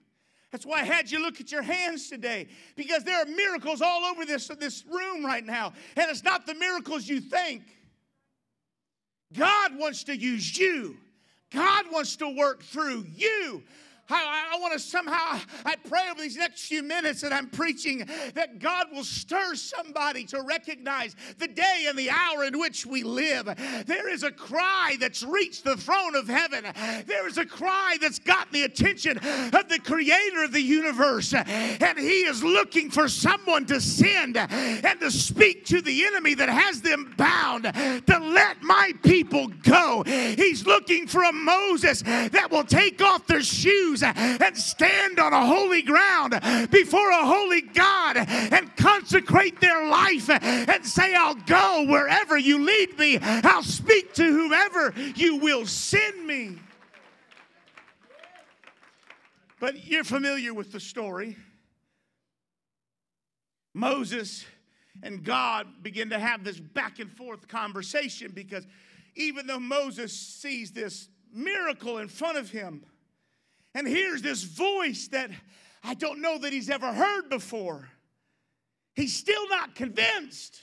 That's 0.51 0.65
why 0.65 0.81
I 0.81 0.85
had 0.85 1.11
you 1.11 1.21
look 1.21 1.41
at 1.41 1.53
your 1.53 1.63
hands 1.63 2.09
today 2.09 2.49
because 2.77 3.05
there 3.05 3.21
are 3.21 3.27
miracles 3.27 3.83
all 3.83 4.05
over 4.05 4.25
this, 4.25 4.49
this 4.59 4.85
room 4.87 5.25
right 5.25 5.45
now. 5.45 5.73
And 5.97 6.11
it's 6.11 6.25
not 6.25 6.47
the 6.47 6.55
miracles 6.55 7.07
you 7.07 7.21
think. 7.21 7.63
God 9.33 9.77
wants 9.77 10.05
to 10.05 10.17
use 10.17 10.57
you 10.57 10.97
God 11.53 11.87
wants 11.93 12.17
to 12.17 12.29
work 12.29 12.63
through 12.63 13.07
you. 13.15 13.63
I, 14.09 14.53
I 14.55 14.61
want 14.61 14.73
to 14.73 14.79
somehow, 14.79 15.41
I 15.65 15.77
pray 15.89 16.09
over 16.11 16.21
these 16.21 16.37
next 16.37 16.67
few 16.67 16.83
minutes 16.83 17.21
that 17.23 17.33
I'm 17.33 17.49
preaching 17.49 18.09
that 18.35 18.59
God 18.59 18.87
will 18.93 19.05
stir 19.05 19.55
somebody 19.55 20.25
to 20.27 20.43
recognize 20.43 21.17
the 21.39 21.49
day 21.49 21.87
and 21.89 21.99
the 21.99 22.11
hour 22.11 22.45
in 22.45 22.59
which 22.59 22.87
we 22.87 23.03
live. 23.03 23.47
There 23.87 24.09
is 24.09 24.23
a 24.23 24.31
cry 24.31 24.97
that's 25.01 25.23
reached 25.23 25.65
the 25.65 25.77
throne 25.77 26.15
of 26.15 26.29
heaven. 26.29 26.65
There 27.07 27.27
is 27.27 27.39
a 27.39 27.45
cry 27.47 27.97
that's 28.01 28.19
gotten 28.19 28.53
the 28.53 28.63
attention 28.63 29.19
of 29.19 29.69
the 29.69 29.81
creator 29.83 30.45
of 30.45 30.53
the 30.53 30.63
universe. 30.63 31.35
And 31.35 31.99
he 31.99 32.21
is 32.21 32.45
looking 32.45 32.91
for 32.91 33.09
someone 33.09 33.67
to 33.67 33.81
send 33.81 34.37
and 34.37 35.01
to 35.01 35.11
speak 35.11 35.65
to 35.67 35.81
the 35.81 36.05
enemy 36.05 36.35
that 36.35 36.49
has 36.49 36.81
them 36.81 37.15
bound 37.17 37.65
to 37.65 38.19
let 38.19 38.63
my 38.63 38.93
people 39.03 39.49
go. 39.49 40.03
He's 40.05 40.67
looking 40.67 41.07
for 41.07 41.23
a 41.23 41.33
Moses 41.33 42.03
that 42.03 42.49
will 42.51 42.65
take 42.65 43.03
off 43.03 43.27
their 43.27 43.43
shoes 43.43 43.96
and 44.03 44.57
stand 44.57 45.19
on 45.19 45.33
a 45.33 45.47
holy 45.47 45.83
ground 45.83 46.33
before 46.71 47.11
a 47.11 47.27
holy 47.27 47.63
God 47.63 48.17
and 48.17 48.75
consecrate 48.77 49.61
their 49.61 49.89
life 49.89 50.29
and 50.31 50.85
say, 50.85 51.15
I'll 51.15 51.35
go 51.35 51.87
wherever 51.89 52.37
you 52.37 52.65
lead 52.65 52.99
me. 52.99 53.19
I'll 53.21 53.63
speak 53.63 54.15
to 54.15 54.25
whomever 54.25 54.95
you 55.15 55.37
will 55.37 55.67
send 55.67 56.27
me. 56.27 56.59
But 59.59 59.87
you're 59.87 60.05
familiar 60.05 60.53
with 60.53 60.73
the 60.73 60.81
story. 60.81 61.37
Moses 63.75 64.45
and 65.03 65.23
God 65.23 65.67
begin 65.83 66.11
to 66.11 66.19
have 66.19 66.45
this 66.45 66.59
back 66.59 66.99
and 66.99 67.11
forth 67.11 67.49
conversation 67.49 68.33
because 68.35 68.67
even 69.15 69.47
though 69.47 69.61
Moses 69.61 70.13
sees 70.13 70.73
this 70.73 71.09
miracle 71.33 71.99
in 71.99 72.09
front 72.09 72.39
of 72.39 72.51
him, 72.51 72.85
and 73.77 73.87
hears 73.87 74.23
this 74.23 74.43
voice 74.43 75.09
that 75.09 75.31
I 75.85 75.93
don't 75.93 76.23
know 76.23 76.39
that 76.39 76.51
he's 76.51 76.71
ever 76.71 76.91
heard 76.91 77.29
before. 77.29 77.87
He's 78.95 79.15
still 79.15 79.47
not 79.51 79.75
convinced. 79.75 80.59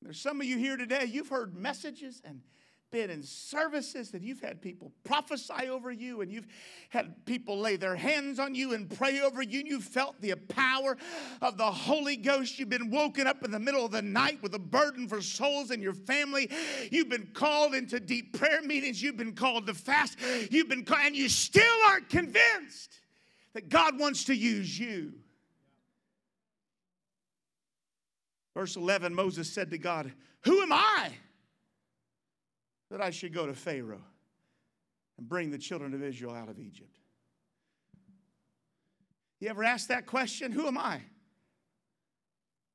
There's 0.00 0.20
some 0.20 0.40
of 0.40 0.46
you 0.46 0.56
here 0.56 0.76
today, 0.76 1.06
you've 1.06 1.28
heard 1.28 1.56
messages 1.56 2.22
and 2.24 2.42
been 2.96 3.10
in 3.10 3.22
services 3.22 4.10
that 4.10 4.22
you've 4.22 4.40
had 4.40 4.62
people 4.62 4.90
prophesy 5.04 5.68
over 5.68 5.90
you 5.90 6.22
and 6.22 6.32
you've 6.32 6.46
had 6.88 7.26
people 7.26 7.58
lay 7.58 7.76
their 7.76 7.94
hands 7.94 8.38
on 8.38 8.54
you 8.54 8.72
and 8.72 8.88
pray 8.88 9.20
over 9.20 9.42
you 9.42 9.58
and 9.60 9.68
you 9.68 9.82
felt 9.82 10.18
the 10.22 10.34
power 10.48 10.96
of 11.42 11.58
the 11.58 11.70
Holy 11.70 12.16
Ghost. 12.16 12.58
You've 12.58 12.70
been 12.70 12.90
woken 12.90 13.26
up 13.26 13.44
in 13.44 13.50
the 13.50 13.58
middle 13.58 13.84
of 13.84 13.90
the 13.90 14.00
night 14.00 14.42
with 14.42 14.54
a 14.54 14.58
burden 14.58 15.08
for 15.08 15.20
souls 15.20 15.70
in 15.70 15.82
your 15.82 15.92
family. 15.92 16.50
You've 16.90 17.10
been 17.10 17.28
called 17.34 17.74
into 17.74 18.00
deep 18.00 18.38
prayer 18.38 18.62
meetings. 18.62 19.02
You've 19.02 19.18
been 19.18 19.34
called 19.34 19.66
to 19.66 19.74
fast. 19.74 20.18
You've 20.50 20.70
been 20.70 20.86
called, 20.86 21.02
and 21.04 21.14
you 21.14 21.28
still 21.28 21.76
aren't 21.88 22.08
convinced 22.08 22.98
that 23.52 23.68
God 23.68 23.98
wants 23.98 24.24
to 24.24 24.34
use 24.34 24.80
you. 24.80 25.12
Verse 28.54 28.74
11 28.74 29.14
Moses 29.14 29.52
said 29.52 29.68
to 29.72 29.76
God, 29.76 30.10
Who 30.44 30.62
am 30.62 30.72
I? 30.72 31.10
That 32.90 33.00
I 33.00 33.10
should 33.10 33.32
go 33.32 33.46
to 33.46 33.54
Pharaoh 33.54 34.04
and 35.18 35.28
bring 35.28 35.50
the 35.50 35.58
children 35.58 35.94
of 35.94 36.02
Israel 36.02 36.34
out 36.34 36.48
of 36.48 36.58
Egypt? 36.58 36.98
You 39.40 39.48
ever 39.48 39.64
ask 39.64 39.88
that 39.88 40.06
question? 40.06 40.52
Who 40.52 40.66
am 40.66 40.78
I? 40.78 41.00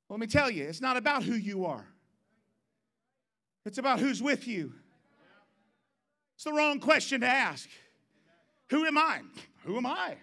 Well, 0.07 0.17
let 0.17 0.19
me 0.19 0.27
tell 0.27 0.51
you, 0.51 0.65
it's 0.65 0.81
not 0.81 0.97
about 0.97 1.23
who 1.23 1.33
you 1.33 1.65
are, 1.65 1.85
it's 3.65 3.77
about 3.77 3.99
who's 3.99 4.21
with 4.21 4.47
you. 4.47 4.73
It's 6.35 6.45
the 6.45 6.53
wrong 6.53 6.79
question 6.79 7.21
to 7.21 7.27
ask. 7.27 7.69
Who 8.71 8.85
am 8.85 8.97
I? 8.97 9.21
Who 9.63 9.77
am 9.77 9.85
I? 9.85 10.15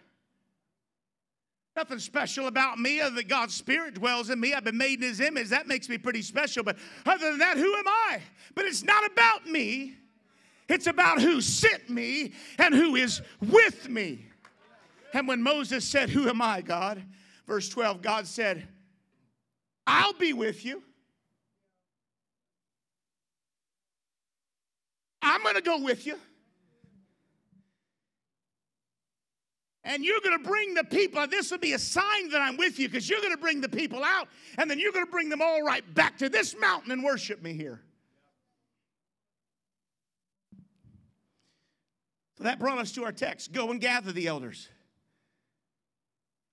Nothing 1.78 2.00
special 2.00 2.48
about 2.48 2.80
me 2.80 3.00
other 3.00 3.14
than 3.14 3.28
God's 3.28 3.54
Spirit 3.54 3.94
dwells 3.94 4.30
in 4.30 4.40
me. 4.40 4.52
I've 4.52 4.64
been 4.64 4.76
made 4.76 5.00
in 5.00 5.08
His 5.08 5.20
image. 5.20 5.50
That 5.50 5.68
makes 5.68 5.88
me 5.88 5.96
pretty 5.96 6.22
special. 6.22 6.64
But 6.64 6.76
other 7.06 7.30
than 7.30 7.38
that, 7.38 7.56
who 7.56 7.72
am 7.72 7.86
I? 7.86 8.20
But 8.56 8.64
it's 8.64 8.82
not 8.82 9.06
about 9.06 9.46
me, 9.46 9.94
it's 10.68 10.88
about 10.88 11.22
who 11.22 11.40
sent 11.40 11.88
me 11.88 12.32
and 12.58 12.74
who 12.74 12.96
is 12.96 13.22
with 13.40 13.88
me. 13.88 14.26
And 15.14 15.28
when 15.28 15.40
Moses 15.40 15.84
said, 15.84 16.10
Who 16.10 16.28
am 16.28 16.42
I, 16.42 16.62
God? 16.62 17.00
Verse 17.46 17.68
12, 17.68 18.02
God 18.02 18.26
said, 18.26 18.66
I'll 19.86 20.14
be 20.14 20.32
with 20.32 20.64
you. 20.64 20.82
I'm 25.22 25.44
going 25.44 25.54
to 25.54 25.60
go 25.60 25.80
with 25.80 26.06
you. 26.06 26.16
And 29.88 30.04
you're 30.04 30.20
going 30.20 30.36
to 30.36 30.44
bring 30.46 30.74
the 30.74 30.84
people. 30.84 31.26
This 31.26 31.50
will 31.50 31.58
be 31.58 31.72
a 31.72 31.78
sign 31.78 32.28
that 32.30 32.42
I'm 32.42 32.58
with 32.58 32.78
you 32.78 32.88
because 32.88 33.08
you're 33.08 33.22
going 33.22 33.32
to 33.32 33.40
bring 33.40 33.62
the 33.62 33.70
people 33.70 34.04
out, 34.04 34.28
and 34.58 34.70
then 34.70 34.78
you're 34.78 34.92
going 34.92 35.06
to 35.06 35.10
bring 35.10 35.30
them 35.30 35.40
all 35.40 35.62
right 35.62 35.82
back 35.94 36.18
to 36.18 36.28
this 36.28 36.54
mountain 36.60 36.92
and 36.92 37.02
worship 37.02 37.42
me 37.42 37.54
here. 37.54 37.80
So 42.36 42.44
that 42.44 42.60
brought 42.60 42.78
us 42.78 42.92
to 42.92 43.04
our 43.04 43.12
text 43.12 43.50
go 43.50 43.70
and 43.70 43.80
gather 43.80 44.12
the 44.12 44.28
elders. 44.28 44.68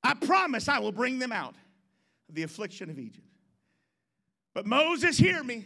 I 0.02 0.14
promise 0.14 0.70
I 0.70 0.80
will 0.80 0.94
bring 0.94 1.20
them 1.20 1.34
out 1.34 1.56
of 2.30 2.36
the 2.36 2.44
affliction 2.44 2.90
of 2.90 2.98
Egypt. 2.98 3.28
But 4.54 4.66
Moses, 4.66 5.18
hear 5.18 5.44
me. 5.44 5.66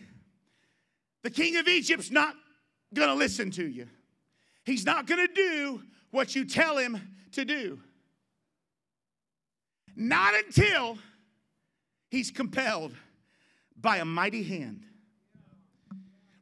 The 1.21 1.29
king 1.29 1.57
of 1.57 1.67
Egypt's 1.67 2.09
not 2.09 2.35
going 2.93 3.09
to 3.09 3.15
listen 3.15 3.51
to 3.51 3.67
you. 3.67 3.87
He's 4.65 4.85
not 4.85 5.05
going 5.05 5.25
to 5.25 5.33
do 5.33 5.83
what 6.09 6.35
you 6.35 6.45
tell 6.45 6.77
him 6.77 6.99
to 7.33 7.45
do. 7.45 7.79
Not 9.95 10.33
until 10.35 10.97
he's 12.09 12.31
compelled 12.31 12.93
by 13.79 13.97
a 13.97 14.05
mighty 14.05 14.43
hand. 14.43 14.83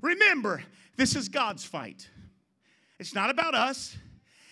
Remember, 0.01 0.63
this 0.95 1.15
is 1.15 1.29
God's 1.29 1.63
fight. 1.63 2.09
It's 2.99 3.13
not 3.13 3.29
about 3.29 3.55
us. 3.55 3.95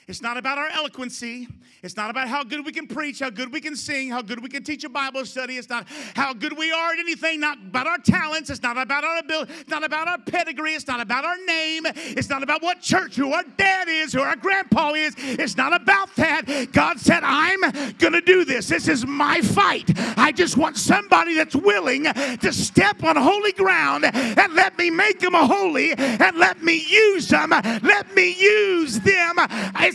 It's 0.07 0.21
not 0.21 0.37
about 0.37 0.59
our 0.59 0.69
eloquency. 0.69 1.47
It's 1.81 1.97
not 1.97 2.09
about 2.11 2.27
how 2.27 2.43
good 2.43 2.63
we 2.65 2.71
can 2.71 2.87
preach, 2.87 3.19
how 3.19 3.31
good 3.31 3.51
we 3.51 3.59
can 3.59 3.75
sing, 3.75 4.09
how 4.09 4.21
good 4.21 4.41
we 4.41 4.49
can 4.49 4.63
teach 4.63 4.83
a 4.83 4.89
Bible 4.89 5.25
study. 5.25 5.57
It's 5.57 5.69
not 5.69 5.87
how 6.15 6.33
good 6.33 6.55
we 6.57 6.71
are 6.71 6.93
at 6.93 6.99
anything, 6.99 7.39
not 7.39 7.57
about 7.57 7.87
our 7.87 7.97
talents. 7.97 8.49
It's 8.49 8.61
not 8.61 8.77
about 8.77 9.03
our 9.03 9.17
ability. 9.17 9.53
It's 9.59 9.69
not 9.69 9.83
about 9.83 10.07
our 10.07 10.19
pedigree. 10.19 10.73
It's 10.73 10.87
not 10.87 10.99
about 10.99 11.25
our 11.25 11.37
name. 11.45 11.83
It's 11.95 12.29
not 12.29 12.43
about 12.43 12.61
what 12.61 12.81
church, 12.81 13.15
who 13.15 13.33
our 13.33 13.43
dad 13.57 13.87
is, 13.87 14.13
who 14.13 14.21
our 14.21 14.35
grandpa 14.35 14.93
is. 14.93 15.15
It's 15.17 15.57
not 15.57 15.79
about 15.79 16.15
that. 16.15 16.69
God 16.71 16.99
said, 16.99 17.21
I'm 17.23 17.61
going 17.97 18.13
to 18.13 18.21
do 18.21 18.45
this. 18.45 18.67
This 18.67 18.87
is 18.87 19.05
my 19.07 19.41
fight. 19.41 19.91
I 20.17 20.31
just 20.31 20.55
want 20.55 20.77
somebody 20.77 21.35
that's 21.35 21.55
willing 21.55 22.03
to 22.03 22.53
step 22.53 23.03
on 23.03 23.15
holy 23.15 23.53
ground 23.53 24.05
and 24.05 24.53
let 24.53 24.77
me 24.77 24.91
make 24.91 25.19
them 25.19 25.33
holy 25.33 25.93
and 25.93 26.37
let 26.37 26.63
me 26.63 26.83
use 26.87 27.27
them. 27.27 27.49
Let 27.49 28.13
me 28.15 28.35
use 28.39 28.99
them. 28.99 29.35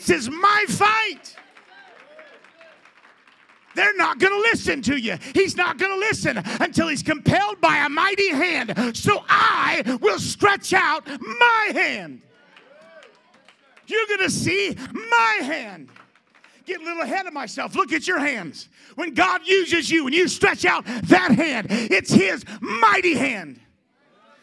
This 0.00 0.10
is 0.10 0.30
my 0.30 0.64
fight. 0.68 1.36
They're 3.74 3.96
not 3.96 4.18
going 4.18 4.32
to 4.32 4.40
listen 4.50 4.80
to 4.82 4.96
you. 4.96 5.16
He's 5.34 5.56
not 5.56 5.78
going 5.78 5.92
to 5.92 5.98
listen 5.98 6.38
until 6.60 6.88
he's 6.88 7.02
compelled 7.02 7.60
by 7.60 7.76
a 7.78 7.88
mighty 7.88 8.30
hand. 8.30 8.96
So 8.96 9.24
I 9.28 9.98
will 10.00 10.18
stretch 10.18 10.72
out 10.72 11.06
my 11.06 11.70
hand. 11.72 12.22
You're 13.86 14.06
going 14.06 14.20
to 14.20 14.30
see 14.30 14.74
my 14.92 15.38
hand. 15.42 15.90
Get 16.64 16.80
a 16.80 16.84
little 16.84 17.02
ahead 17.02 17.26
of 17.26 17.32
myself. 17.32 17.74
Look 17.74 17.92
at 17.92 18.08
your 18.08 18.20
hands. 18.20 18.68
When 18.94 19.12
God 19.12 19.42
uses 19.46 19.90
you 19.90 20.06
and 20.06 20.14
you 20.14 20.28
stretch 20.28 20.64
out 20.64 20.84
that 20.86 21.32
hand, 21.32 21.66
it's 21.70 22.12
his 22.12 22.44
mighty 22.60 23.14
hand. 23.14 23.60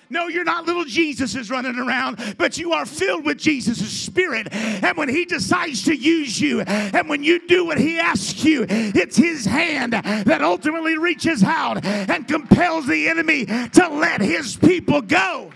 No, 0.10 0.28
you're 0.28 0.44
not 0.44 0.66
little 0.66 0.86
Jesuses 0.86 1.50
running 1.52 1.78
around, 1.78 2.36
but 2.38 2.58
you 2.58 2.74
are 2.74 2.86
filled 2.86 3.26
with 3.26 3.38
Jesus' 3.38 3.92
Spirit. 3.92 4.48
And 4.52 4.98
when 4.98 5.10
He 5.10 5.26
decides 5.26 5.84
to 5.84 5.96
use 5.96 6.40
you, 6.40 6.62
and 6.62 7.10
when 7.10 7.24
you 7.24 7.46
do 7.48 7.66
what 7.66 7.78
He 7.78 8.00
asks 8.00 8.44
you, 8.44 8.66
it's 8.70 9.18
His 9.18 9.46
hand 9.46 9.94
that 9.94 10.42
ultimately 10.42 10.98
reaches 10.98 11.44
out 11.44 11.84
and 11.86 12.28
compels 12.28 12.88
the 12.88 13.08
enemy 13.08 13.46
to 13.46 13.90
let 13.90 14.22
His 14.22 14.56
people 14.56 15.02
go. 15.02 15.52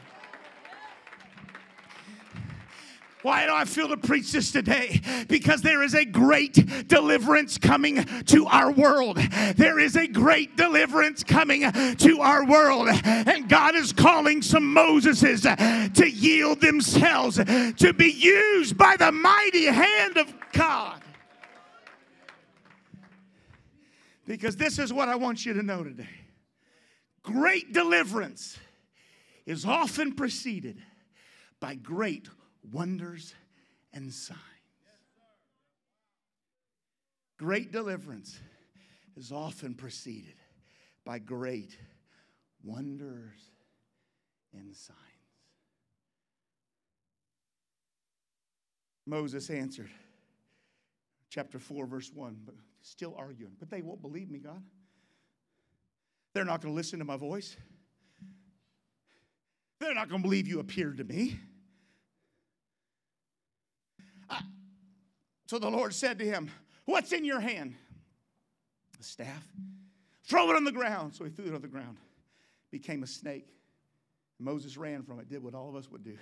Why 3.23 3.45
do 3.45 3.53
I 3.53 3.65
feel 3.65 3.87
to 3.89 3.97
preach 3.97 4.31
this 4.31 4.51
today? 4.51 4.99
Because 5.27 5.61
there 5.61 5.83
is 5.83 5.93
a 5.93 6.05
great 6.05 6.87
deliverance 6.87 7.57
coming 7.57 8.03
to 8.25 8.47
our 8.47 8.71
world. 8.71 9.17
There 9.55 9.79
is 9.79 9.95
a 9.95 10.07
great 10.07 10.57
deliverance 10.57 11.23
coming 11.23 11.71
to 11.71 12.21
our 12.21 12.45
world. 12.45 12.89
And 13.05 13.47
God 13.47 13.75
is 13.75 13.93
calling 13.93 14.41
some 14.41 14.73
Moseses 14.73 15.43
to 15.93 16.09
yield 16.09 16.61
themselves 16.61 17.35
to 17.35 17.93
be 17.93 18.11
used 18.11 18.77
by 18.77 18.95
the 18.97 19.11
mighty 19.11 19.65
hand 19.65 20.17
of 20.17 20.33
God. 20.53 21.01
Because 24.25 24.55
this 24.55 24.79
is 24.79 24.93
what 24.93 25.09
I 25.09 25.15
want 25.15 25.45
you 25.45 25.53
to 25.53 25.63
know 25.63 25.83
today 25.83 26.07
great 27.23 27.71
deliverance 27.71 28.57
is 29.45 29.63
often 29.63 30.13
preceded 30.13 30.81
by 31.59 31.75
great 31.75 32.27
wonders 32.71 33.33
and 33.93 34.11
signs. 34.11 34.39
Great 37.37 37.71
deliverance 37.71 38.39
is 39.17 39.31
often 39.31 39.73
preceded 39.73 40.35
by 41.03 41.19
great 41.19 41.77
wonders 42.63 43.39
and 44.53 44.75
signs. 44.75 44.97
Moses 49.07 49.49
answered, 49.49 49.89
chapter 51.29 51.57
4, 51.57 51.87
verse 51.87 52.11
1, 52.13 52.41
but 52.45 52.55
still 52.81 53.15
arguing. 53.17 53.53
But 53.59 53.69
they 53.69 53.81
won't 53.81 54.01
believe 54.01 54.29
me, 54.29 54.39
God. 54.39 54.61
They're 56.33 56.45
not 56.45 56.61
going 56.61 56.73
to 56.73 56.77
listen 56.77 56.99
to 56.99 57.05
my 57.05 57.17
voice. 57.17 57.57
They're 59.79 59.95
not 59.95 60.09
going 60.09 60.21
to 60.21 60.27
believe 60.27 60.47
you 60.47 60.59
appeared 60.59 60.97
to 60.97 61.03
me. 61.03 61.39
So 65.51 65.59
the 65.59 65.69
Lord 65.69 65.93
said 65.93 66.17
to 66.19 66.25
him, 66.25 66.49
What's 66.85 67.11
in 67.11 67.25
your 67.25 67.41
hand? 67.41 67.75
A 68.97 69.03
staff. 69.03 69.45
Throw 70.23 70.49
it 70.49 70.55
on 70.55 70.63
the 70.63 70.71
ground. 70.71 71.13
So 71.13 71.25
he 71.25 71.29
threw 71.29 71.47
it 71.47 71.53
on 71.53 71.61
the 71.61 71.67
ground. 71.67 71.97
Became 72.71 73.03
a 73.03 73.07
snake. 73.07 73.49
Moses 74.39 74.77
ran 74.77 75.03
from 75.03 75.19
it, 75.19 75.27
did 75.27 75.43
what 75.43 75.53
all 75.53 75.67
of 75.67 75.75
us 75.75 75.91
would 75.91 76.05
do. 76.05 76.17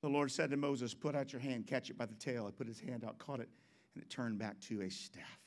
The 0.00 0.08
Lord 0.08 0.32
said 0.32 0.48
to 0.52 0.56
Moses, 0.56 0.94
Put 0.94 1.14
out 1.14 1.34
your 1.34 1.42
hand, 1.42 1.66
catch 1.66 1.90
it 1.90 1.98
by 1.98 2.06
the 2.06 2.14
tail. 2.14 2.46
He 2.46 2.52
put 2.52 2.66
his 2.66 2.80
hand 2.80 3.04
out, 3.04 3.18
caught 3.18 3.40
it, 3.40 3.50
and 3.94 4.02
it 4.02 4.08
turned 4.08 4.38
back 4.38 4.58
to 4.68 4.80
a 4.80 4.88
staff. 4.88 5.38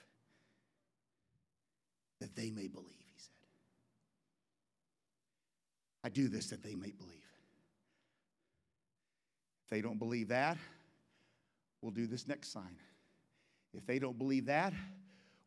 That 2.19 2.35
they 2.35 2.51
may 2.51 2.67
believe, 2.67 3.07
he 3.07 3.17
said. 3.17 3.33
I 6.03 6.09
do 6.09 6.27
this 6.27 6.51
that 6.51 6.61
they 6.61 6.75
may 6.75 6.91
believe. 6.91 7.15
If 9.63 9.71
they 9.71 9.81
don't 9.81 9.97
believe 9.97 10.27
that, 10.27 10.59
we'll 11.81 11.91
do 11.91 12.07
this 12.07 12.27
next 12.27 12.51
sign. 12.51 12.77
If 13.73 13.85
they 13.85 13.99
don't 13.99 14.17
believe 14.17 14.45
that, 14.45 14.73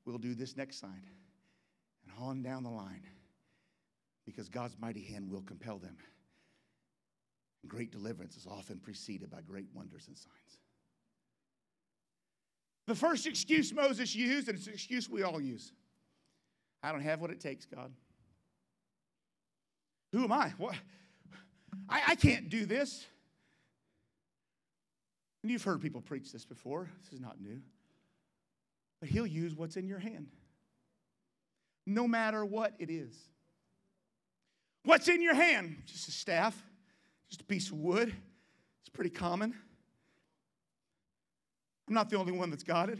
we'll 0.04 0.18
do 0.18 0.34
this 0.34 0.56
next 0.56 0.78
sign. 0.78 1.02
And 2.04 2.12
on 2.18 2.42
down 2.42 2.62
the 2.62 2.70
line. 2.70 3.02
Because 4.24 4.48
God's 4.48 4.76
mighty 4.80 5.02
hand 5.02 5.30
will 5.30 5.42
compel 5.42 5.78
them. 5.78 5.96
And 7.62 7.70
great 7.70 7.90
deliverance 7.90 8.36
is 8.36 8.46
often 8.46 8.78
preceded 8.78 9.30
by 9.30 9.40
great 9.40 9.66
wonders 9.74 10.06
and 10.06 10.16
signs. 10.16 10.58
The 12.86 12.94
first 12.94 13.26
excuse 13.26 13.72
Moses 13.72 14.14
used, 14.14 14.48
and 14.48 14.58
it's 14.58 14.66
an 14.66 14.74
excuse 14.74 15.08
we 15.08 15.22
all 15.22 15.40
use 15.40 15.72
I 16.82 16.90
don't 16.90 17.02
have 17.02 17.20
what 17.20 17.30
it 17.30 17.40
takes, 17.40 17.64
God. 17.64 17.92
Who 20.12 20.24
am 20.24 20.32
I? 20.32 20.52
What? 20.58 20.74
I, 21.88 22.02
I 22.08 22.14
can't 22.16 22.48
do 22.48 22.66
this. 22.66 23.06
And 25.42 25.50
you've 25.50 25.64
heard 25.64 25.80
people 25.80 26.00
preach 26.00 26.32
this 26.32 26.44
before. 26.44 26.88
This 27.02 27.12
is 27.12 27.20
not 27.20 27.40
new. 27.40 27.60
But 29.00 29.08
He'll 29.08 29.26
use 29.26 29.54
what's 29.54 29.76
in 29.76 29.88
your 29.88 29.98
hand, 29.98 30.28
no 31.86 32.06
matter 32.06 32.44
what 32.44 32.74
it 32.78 32.90
is. 32.90 33.16
What's 34.84 35.08
in 35.08 35.22
your 35.22 35.34
hand? 35.34 35.82
Just 35.86 36.08
a 36.08 36.12
staff, 36.12 36.60
just 37.28 37.40
a 37.40 37.44
piece 37.44 37.68
of 37.68 37.74
wood. 37.74 38.14
It's 38.80 38.90
pretty 38.92 39.10
common. 39.10 39.54
I'm 41.88 41.94
not 41.94 42.10
the 42.10 42.16
only 42.16 42.32
one 42.32 42.50
that's 42.50 42.64
got 42.64 42.88
it. 42.88 42.98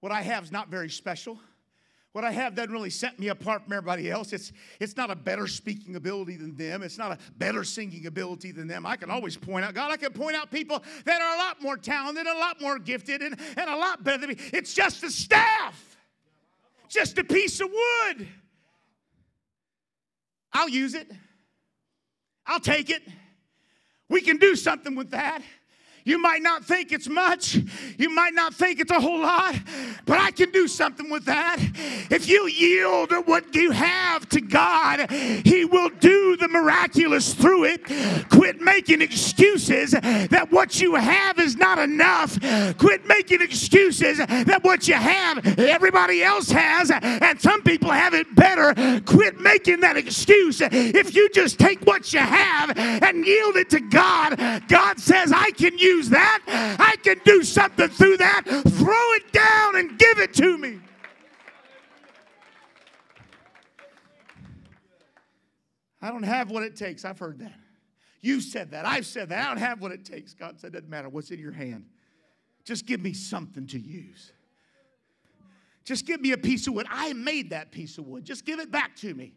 What 0.00 0.12
I 0.12 0.22
have 0.22 0.44
is 0.44 0.52
not 0.52 0.68
very 0.68 0.90
special. 0.90 1.38
What 2.12 2.24
I 2.24 2.32
have 2.32 2.54
doesn't 2.54 2.72
really 2.72 2.90
set 2.90 3.18
me 3.18 3.28
apart 3.28 3.64
from 3.64 3.72
everybody 3.74 4.10
else. 4.10 4.32
It's, 4.32 4.52
it's 4.80 4.96
not 4.96 5.10
a 5.10 5.14
better 5.14 5.46
speaking 5.46 5.94
ability 5.94 6.36
than 6.36 6.56
them. 6.56 6.82
It's 6.82 6.96
not 6.96 7.12
a 7.12 7.18
better 7.36 7.64
singing 7.64 8.06
ability 8.06 8.50
than 8.50 8.66
them. 8.66 8.86
I 8.86 8.96
can 8.96 9.10
always 9.10 9.36
point 9.36 9.64
out, 9.64 9.74
God, 9.74 9.92
I 9.92 9.98
can 9.98 10.12
point 10.12 10.34
out 10.34 10.50
people 10.50 10.82
that 11.04 11.20
are 11.20 11.34
a 11.34 11.38
lot 11.38 11.62
more 11.62 11.76
talented, 11.76 12.26
a 12.26 12.38
lot 12.38 12.60
more 12.60 12.78
gifted, 12.78 13.22
and, 13.22 13.38
and 13.56 13.70
a 13.70 13.76
lot 13.76 14.02
better 14.02 14.18
than 14.26 14.30
me. 14.30 14.36
It's 14.52 14.72
just 14.72 15.04
a 15.04 15.10
staff, 15.10 15.98
just 16.88 17.18
a 17.18 17.24
piece 17.24 17.60
of 17.60 17.68
wood. 17.68 18.26
I'll 20.52 20.70
use 20.70 20.94
it, 20.94 21.10
I'll 22.46 22.60
take 22.60 22.88
it. 22.88 23.02
We 24.08 24.22
can 24.22 24.38
do 24.38 24.56
something 24.56 24.94
with 24.94 25.10
that. 25.10 25.42
You 26.04 26.18
might 26.18 26.42
not 26.42 26.64
think 26.64 26.92
it's 26.92 27.08
much, 27.08 27.58
you 27.98 28.08
might 28.08 28.32
not 28.32 28.54
think 28.54 28.80
it's 28.80 28.90
a 28.90 29.00
whole 29.00 29.20
lot, 29.20 29.54
but 30.06 30.18
I 30.18 30.30
can 30.30 30.50
do 30.50 30.66
something 30.66 31.10
with 31.10 31.24
that. 31.26 31.58
If 32.10 32.28
you 32.28 32.46
yield 32.46 33.12
what 33.26 33.54
you 33.54 33.72
have 33.72 34.28
to 34.30 34.40
God, 34.40 35.10
He 35.10 35.64
will 35.64 35.90
do 35.90 36.36
the 36.36 36.48
miraculous 36.48 37.34
through 37.34 37.64
it. 37.64 37.84
Quit 38.30 38.60
making 38.60 39.02
excuses 39.02 39.90
that 39.90 40.48
what 40.50 40.80
you 40.80 40.94
have 40.94 41.38
is 41.38 41.56
not 41.56 41.78
enough. 41.78 42.38
Quit 42.78 43.06
making 43.06 43.42
excuses 43.42 44.18
that 44.18 44.60
what 44.62 44.88
you 44.88 44.94
have, 44.94 45.58
everybody 45.58 46.22
else 46.22 46.50
has, 46.50 46.90
and 46.90 47.40
some 47.40 47.62
people 47.62 47.90
have 47.90 48.14
it 48.14 48.34
better. 48.34 48.72
Quit 49.02 49.40
making 49.40 49.80
that 49.80 49.96
excuse. 49.96 50.62
If 50.62 51.14
you 51.14 51.28
just 51.30 51.58
take 51.58 51.84
what 51.86 52.12
you 52.12 52.20
have 52.20 52.78
and 52.78 53.26
yield 53.26 53.56
it 53.56 53.68
to 53.70 53.80
God, 53.80 54.62
God 54.68 54.98
says, 54.98 55.32
I 55.32 55.50
can 55.50 55.76
use 55.76 55.87
use 55.88 56.10
that. 56.10 56.42
I 56.78 56.96
can 57.02 57.20
do 57.24 57.42
something 57.42 57.88
through 57.88 58.18
that. 58.18 58.42
Throw 58.46 59.12
it 59.14 59.32
down 59.32 59.76
and 59.76 59.98
give 59.98 60.18
it 60.18 60.34
to 60.34 60.58
me. 60.58 60.80
I 66.00 66.10
don't 66.10 66.22
have 66.22 66.50
what 66.50 66.62
it 66.62 66.76
takes. 66.76 67.04
I've 67.04 67.18
heard 67.18 67.40
that. 67.40 67.54
You've 68.20 68.42
said 68.42 68.70
that. 68.72 68.86
I've 68.86 69.06
said 69.06 69.28
that. 69.30 69.44
I 69.44 69.48
don't 69.48 69.58
have 69.58 69.80
what 69.80 69.92
it 69.92 70.04
takes. 70.04 70.34
God 70.34 70.60
said, 70.60 70.72
doesn't 70.72 70.88
matter 70.88 71.08
what's 71.08 71.30
in 71.30 71.38
your 71.38 71.52
hand. 71.52 71.86
Just 72.64 72.86
give 72.86 73.00
me 73.00 73.12
something 73.12 73.66
to 73.68 73.78
use. 73.78 74.32
Just 75.84 76.06
give 76.06 76.20
me 76.20 76.32
a 76.32 76.38
piece 76.38 76.66
of 76.66 76.74
wood. 76.74 76.86
I 76.90 77.14
made 77.14 77.50
that 77.50 77.72
piece 77.72 77.96
of 77.98 78.06
wood. 78.06 78.24
Just 78.24 78.44
give 78.44 78.60
it 78.60 78.70
back 78.70 78.94
to 78.96 79.14
me. 79.14 79.32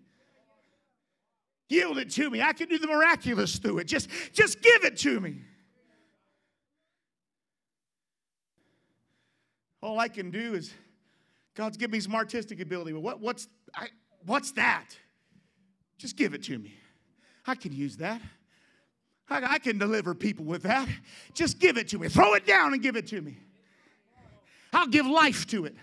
Yield 1.69 1.97
it 1.97 2.09
to 2.11 2.29
me. 2.29 2.41
I 2.41 2.51
can 2.51 2.67
do 2.67 2.77
the 2.77 2.87
miraculous 2.87 3.57
through 3.57 3.79
it. 3.79 3.87
Just, 3.87 4.09
just 4.33 4.61
give 4.61 4.83
it 4.83 4.97
to 4.97 5.21
me. 5.21 5.37
All 9.81 9.99
I 9.99 10.07
can 10.07 10.29
do 10.29 10.53
is, 10.53 10.71
God's 11.55 11.77
given 11.77 11.91
me 11.91 11.99
some 11.99 12.15
artistic 12.15 12.59
ability. 12.59 12.93
But 12.93 13.01
what, 13.01 13.19
what's, 13.19 13.47
I, 13.75 13.87
what's 14.25 14.51
that? 14.53 14.95
Just 15.97 16.15
give 16.15 16.33
it 16.33 16.43
to 16.43 16.57
me. 16.57 16.73
I 17.45 17.55
can 17.55 17.73
use 17.73 17.97
that. 17.97 18.21
I, 19.29 19.55
I 19.55 19.59
can 19.59 19.77
deliver 19.77 20.13
people 20.13 20.45
with 20.45 20.63
that. 20.63 20.87
Just 21.33 21.59
give 21.59 21.77
it 21.77 21.87
to 21.89 21.99
me. 21.99 22.09
Throw 22.09 22.35
it 22.35 22.45
down 22.45 22.73
and 22.73 22.81
give 22.81 22.95
it 22.95 23.07
to 23.07 23.21
me. 23.21 23.37
I'll 24.73 24.87
give 24.87 25.05
life 25.05 25.47
to 25.47 25.65
it. 25.65 25.75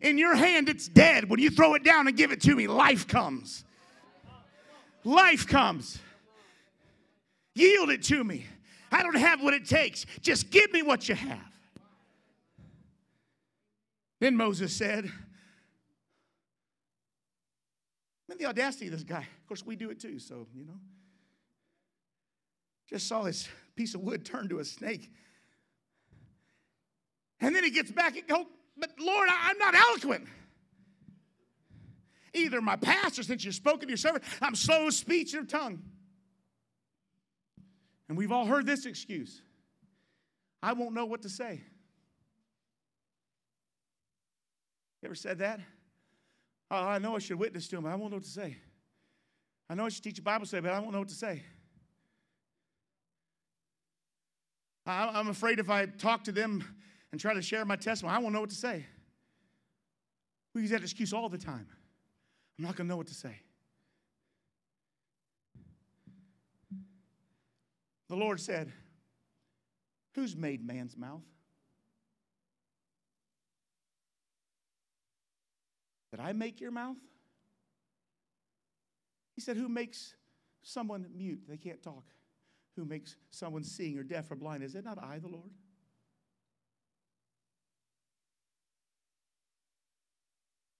In 0.00 0.16
your 0.16 0.34
hand, 0.34 0.68
it's 0.68 0.88
dead. 0.88 1.28
When 1.28 1.40
you 1.40 1.50
throw 1.50 1.74
it 1.74 1.84
down 1.84 2.08
and 2.08 2.16
give 2.16 2.32
it 2.32 2.40
to 2.42 2.54
me, 2.54 2.66
life 2.66 3.06
comes. 3.06 3.64
Life 5.04 5.46
comes. 5.46 5.98
Yield 7.54 7.90
it 7.90 8.02
to 8.04 8.24
me. 8.24 8.46
I 8.90 9.02
don't 9.02 9.16
have 9.16 9.42
what 9.42 9.54
it 9.54 9.66
takes. 9.66 10.04
Just 10.20 10.50
give 10.50 10.72
me 10.72 10.82
what 10.82 11.08
you 11.08 11.14
have. 11.14 11.38
Then 14.18 14.36
Moses 14.36 14.74
said, 14.74 15.06
I 15.06 15.10
mean, 18.28 18.38
the 18.38 18.46
audacity 18.46 18.86
of 18.86 18.92
this 18.92 19.02
guy. 19.02 19.20
Of 19.20 19.46
course, 19.48 19.64
we 19.64 19.76
do 19.76 19.90
it 19.90 19.98
too, 20.00 20.18
so, 20.18 20.46
you 20.54 20.64
know. 20.64 20.78
Just 22.88 23.06
saw 23.06 23.22
this 23.22 23.48
piece 23.76 23.94
of 23.94 24.02
wood 24.02 24.24
turn 24.24 24.48
to 24.48 24.58
a 24.58 24.64
snake. 24.64 25.10
And 27.40 27.54
then 27.54 27.64
he 27.64 27.70
gets 27.70 27.90
back 27.90 28.16
and 28.16 28.26
goes, 28.26 28.46
But 28.76 28.90
Lord, 28.98 29.28
I, 29.30 29.50
am 29.50 29.58
not 29.58 29.74
eloquent. 29.74 30.26
Either 32.34 32.60
my 32.60 32.76
pastor, 32.76 33.22
since 33.22 33.44
you've 33.44 33.54
spoken 33.54 33.80
to 33.82 33.88
your 33.88 33.96
servant, 33.96 34.24
I'm 34.42 34.54
slow 34.54 34.88
of 34.88 34.94
speech 34.94 35.34
and 35.34 35.42
of 35.42 35.48
tongue. 35.48 35.82
And 38.10 38.18
we've 38.18 38.32
all 38.32 38.44
heard 38.44 38.66
this 38.66 38.86
excuse 38.86 39.40
I 40.62 40.74
won't 40.74 40.94
know 40.94 41.06
what 41.06 41.22
to 41.22 41.28
say. 41.30 41.62
You 45.00 45.06
ever 45.06 45.14
said 45.14 45.38
that? 45.38 45.60
Oh, 46.72 46.76
I 46.76 46.98
know 46.98 47.14
I 47.16 47.20
should 47.20 47.38
witness 47.38 47.68
to 47.68 47.78
him, 47.78 47.86
I 47.86 47.94
won't 47.94 48.10
know 48.10 48.16
what 48.16 48.24
to 48.24 48.30
say. 48.30 48.58
I 49.70 49.74
know 49.74 49.86
I 49.86 49.88
should 49.90 50.02
teach 50.02 50.18
a 50.18 50.22
Bible 50.22 50.44
study, 50.44 50.60
but 50.62 50.72
I 50.72 50.80
won't 50.80 50.92
know 50.92 50.98
what 50.98 51.08
to 51.08 51.14
say. 51.14 51.44
I'm 54.84 55.28
afraid 55.28 55.60
if 55.60 55.70
I 55.70 55.86
talk 55.86 56.24
to 56.24 56.32
them 56.32 56.64
and 57.12 57.20
try 57.20 57.32
to 57.32 57.40
share 57.40 57.64
my 57.64 57.76
testimony, 57.76 58.16
I 58.16 58.18
won't 58.18 58.34
know 58.34 58.40
what 58.40 58.50
to 58.50 58.56
say. 58.56 58.86
We 60.52 60.62
use 60.62 60.70
that 60.70 60.82
excuse 60.82 61.12
all 61.12 61.28
the 61.28 61.38
time. 61.38 61.68
I'm 62.58 62.64
not 62.64 62.74
going 62.74 62.88
to 62.88 62.90
know 62.90 62.96
what 62.96 63.06
to 63.06 63.14
say. 63.14 63.36
The 68.10 68.16
Lord 68.16 68.40
said, 68.40 68.72
Who's 70.16 70.36
made 70.36 70.66
man's 70.66 70.96
mouth? 70.96 71.22
Did 76.10 76.18
I 76.18 76.32
make 76.32 76.60
your 76.60 76.72
mouth? 76.72 76.96
He 79.36 79.40
said, 79.40 79.56
Who 79.56 79.68
makes 79.68 80.16
someone 80.62 81.06
mute? 81.16 81.42
They 81.48 81.56
can't 81.56 81.80
talk. 81.80 82.02
Who 82.74 82.84
makes 82.84 83.14
someone 83.30 83.62
seeing 83.62 83.96
or 83.96 84.02
deaf 84.02 84.28
or 84.32 84.34
blind? 84.34 84.64
Is 84.64 84.74
it 84.74 84.84
not 84.84 84.98
I, 85.00 85.20
the 85.20 85.28
Lord? 85.28 85.50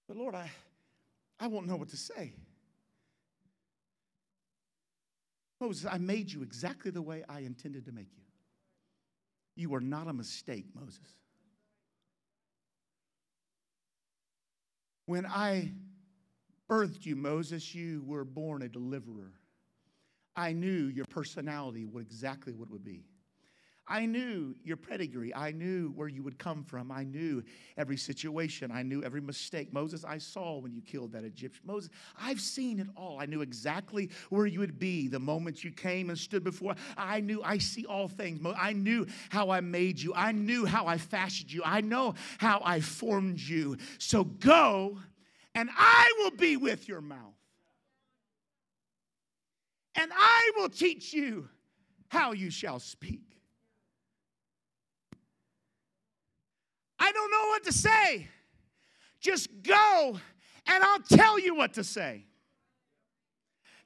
But 0.08 0.16
Lord, 0.16 0.34
I, 0.34 0.50
I 1.38 1.46
won't 1.46 1.68
know 1.68 1.76
what 1.76 1.90
to 1.90 1.96
say. 1.96 2.32
Moses, 5.60 5.86
I 5.90 5.98
made 5.98 6.32
you 6.32 6.42
exactly 6.42 6.90
the 6.90 7.02
way 7.02 7.22
I 7.28 7.40
intended 7.40 7.84
to 7.86 7.92
make 7.92 8.08
you. 8.16 8.24
You 9.56 9.74
are 9.74 9.80
not 9.80 10.08
a 10.08 10.12
mistake, 10.12 10.64
Moses. 10.74 11.16
When 15.06 15.26
I 15.26 15.72
birthed 16.68 17.04
you, 17.04 17.16
Moses, 17.16 17.74
you 17.74 18.02
were 18.06 18.24
born 18.24 18.62
a 18.62 18.68
deliverer. 18.68 19.32
I 20.36 20.52
knew 20.52 20.86
your 20.86 21.04
personality 21.06 21.84
would 21.84 22.06
exactly 22.06 22.54
what 22.54 22.68
it 22.68 22.72
would 22.72 22.84
be. 22.84 23.04
I 23.90 24.06
knew 24.06 24.54
your 24.62 24.76
pedigree. 24.76 25.34
I 25.34 25.50
knew 25.50 25.92
where 25.96 26.06
you 26.06 26.22
would 26.22 26.38
come 26.38 26.62
from. 26.62 26.92
I 26.92 27.02
knew 27.02 27.42
every 27.76 27.96
situation. 27.96 28.70
I 28.70 28.84
knew 28.84 29.02
every 29.02 29.20
mistake. 29.20 29.72
Moses, 29.72 30.04
I 30.04 30.18
saw 30.18 30.58
when 30.58 30.72
you 30.72 30.80
killed 30.80 31.10
that 31.12 31.24
Egyptian. 31.24 31.66
Moses, 31.66 31.90
I've 32.16 32.40
seen 32.40 32.78
it 32.78 32.86
all. 32.96 33.18
I 33.20 33.26
knew 33.26 33.42
exactly 33.42 34.08
where 34.28 34.46
you 34.46 34.60
would 34.60 34.78
be 34.78 35.08
the 35.08 35.18
moment 35.18 35.64
you 35.64 35.72
came 35.72 36.08
and 36.08 36.16
stood 36.16 36.44
before. 36.44 36.76
I 36.96 37.20
knew, 37.20 37.42
I 37.42 37.58
see 37.58 37.84
all 37.84 38.06
things. 38.06 38.40
I 38.56 38.72
knew 38.74 39.08
how 39.28 39.50
I 39.50 39.60
made 39.60 40.00
you. 40.00 40.12
I 40.14 40.30
knew 40.30 40.66
how 40.66 40.86
I 40.86 40.96
fashioned 40.96 41.52
you. 41.52 41.62
I 41.64 41.80
know 41.80 42.14
how 42.38 42.62
I 42.64 42.78
formed 42.78 43.40
you. 43.40 43.76
So 43.98 44.22
go, 44.22 44.98
and 45.56 45.68
I 45.76 46.12
will 46.18 46.36
be 46.36 46.56
with 46.56 46.86
your 46.86 47.00
mouth. 47.00 47.34
And 49.96 50.12
I 50.14 50.52
will 50.56 50.68
teach 50.68 51.12
you 51.12 51.48
how 52.06 52.30
you 52.32 52.50
shall 52.50 52.78
speak. 52.78 53.39
I 57.00 57.10
don't 57.12 57.30
know 57.32 57.46
what 57.48 57.64
to 57.64 57.72
say. 57.72 58.28
Just 59.20 59.48
go 59.62 60.18
and 60.66 60.84
I'll 60.84 61.00
tell 61.00 61.38
you 61.38 61.54
what 61.54 61.74
to 61.74 61.84
say. 61.84 62.26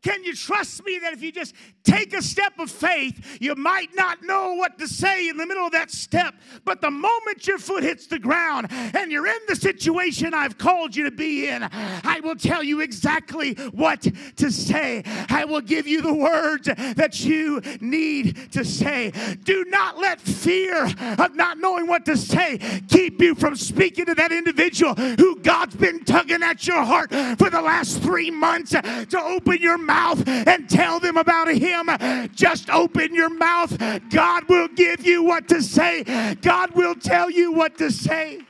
Can 0.04 0.22
you 0.22 0.36
trust 0.36 0.84
me 0.84 0.98
that 0.98 1.14
if 1.14 1.22
you 1.22 1.32
just 1.32 1.54
take 1.82 2.12
a 2.12 2.20
step 2.20 2.58
of 2.58 2.70
faith, 2.70 3.38
you 3.40 3.54
might 3.54 3.88
not 3.94 4.22
know 4.22 4.52
what 4.52 4.78
to 4.78 4.86
say 4.86 5.30
in 5.30 5.38
the 5.38 5.46
middle 5.46 5.64
of 5.64 5.72
that 5.72 5.90
step, 5.90 6.34
but 6.66 6.82
the 6.82 6.90
moment 6.90 7.46
your 7.46 7.56
foot 7.56 7.82
hits 7.82 8.06
the 8.06 8.18
ground 8.18 8.66
and 8.70 9.10
you're 9.10 9.26
in 9.26 9.38
the 9.48 9.56
situation 9.56 10.34
I've 10.34 10.58
called 10.58 10.94
you 10.94 11.04
to 11.04 11.10
be 11.10 11.48
in, 11.48 11.66
I 11.72 12.20
will 12.22 12.36
tell 12.36 12.62
you 12.62 12.80
exactly 12.80 13.54
what 13.72 14.06
to 14.36 14.50
say. 14.50 15.02
I 15.30 15.46
will 15.46 15.62
give 15.62 15.86
you 15.86 16.02
the 16.02 16.12
words 16.12 16.66
that 16.66 17.24
you 17.24 17.62
need 17.80 18.52
to 18.52 18.62
say. 18.62 19.10
Do 19.42 19.64
not 19.68 19.96
let 19.98 20.20
fear 20.20 20.84
of 20.84 21.34
not 21.34 21.56
knowing 21.56 21.86
what 21.86 22.04
to 22.04 22.18
say 22.18 22.58
keep 22.88 23.22
you 23.22 23.34
from 23.34 23.56
speaking 23.56 24.04
to 24.04 24.14
that 24.16 24.32
individual 24.32 24.94
who 24.94 25.40
God's 25.40 25.76
been 25.76 26.04
tugging 26.04 26.42
at 26.42 26.66
your 26.66 26.82
heart 26.82 27.10
for 27.38 27.48
the 27.48 27.62
last 27.62 28.02
three 28.02 28.30
months 28.30 28.72
to 28.72 29.18
open 29.18 29.62
your 29.62 29.78
mouth 29.78 29.93
mouth 29.94 30.26
and 30.28 30.68
tell 30.68 31.00
them 31.00 31.16
about 31.16 31.48
Him. 31.48 31.88
Just 32.34 32.70
open 32.70 33.14
your 33.14 33.30
mouth. 33.30 33.76
God 34.10 34.48
will 34.48 34.68
give 34.68 35.06
you 35.06 35.22
what 35.22 35.48
to 35.48 35.62
say, 35.62 36.34
God 36.40 36.72
will 36.72 36.94
tell 36.94 37.30
you 37.30 37.52
what 37.52 37.78
to 37.78 37.90
say. 37.90 38.40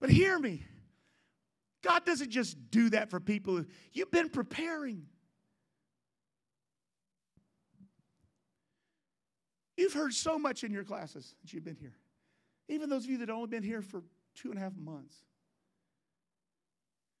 But 0.00 0.10
hear 0.10 0.38
me. 0.38 0.66
God 1.82 2.04
doesn't 2.04 2.30
just 2.30 2.56
do 2.70 2.90
that 2.90 3.10
for 3.10 3.20
people. 3.20 3.64
You've 3.92 4.10
been 4.10 4.28
preparing. 4.28 5.06
You've 9.76 9.92
heard 9.92 10.12
so 10.12 10.38
much 10.38 10.62
in 10.62 10.72
your 10.72 10.84
classes 10.84 11.34
that 11.42 11.52
you've 11.52 11.64
been 11.64 11.76
here. 11.76 11.96
Even 12.68 12.88
those 12.88 13.04
of 13.04 13.10
you 13.10 13.18
that 13.18 13.28
have 13.28 13.36
only 13.36 13.48
been 13.48 13.62
here 13.62 13.82
for 13.82 14.02
two 14.34 14.50
and 14.50 14.58
a 14.58 14.60
half 14.60 14.76
months. 14.76 15.16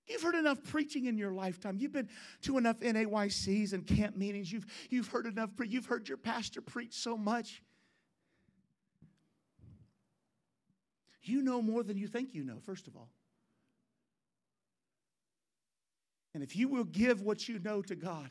You've 0.06 0.22
heard 0.22 0.34
enough 0.34 0.62
preaching 0.64 1.06
in 1.06 1.16
your 1.16 1.32
lifetime. 1.32 1.78
You've 1.78 1.92
been 1.92 2.08
to 2.42 2.58
enough 2.58 2.80
NAYCs 2.80 3.72
and 3.72 3.86
camp 3.86 4.16
meetings. 4.16 4.52
You've, 4.52 4.66
you've 4.90 5.08
heard 5.08 5.26
enough. 5.26 5.50
You've 5.64 5.86
heard 5.86 6.08
your 6.08 6.18
pastor 6.18 6.60
preach 6.60 6.94
so 6.94 7.16
much. 7.16 7.62
You 11.22 11.40
know 11.40 11.62
more 11.62 11.82
than 11.82 11.96
you 11.96 12.06
think 12.06 12.34
you 12.34 12.44
know, 12.44 12.58
first 12.66 12.86
of 12.86 12.96
all. 12.96 13.08
And 16.34 16.42
if 16.42 16.54
you 16.54 16.68
will 16.68 16.84
give 16.84 17.22
what 17.22 17.48
you 17.48 17.58
know 17.58 17.80
to 17.82 17.94
God, 17.94 18.28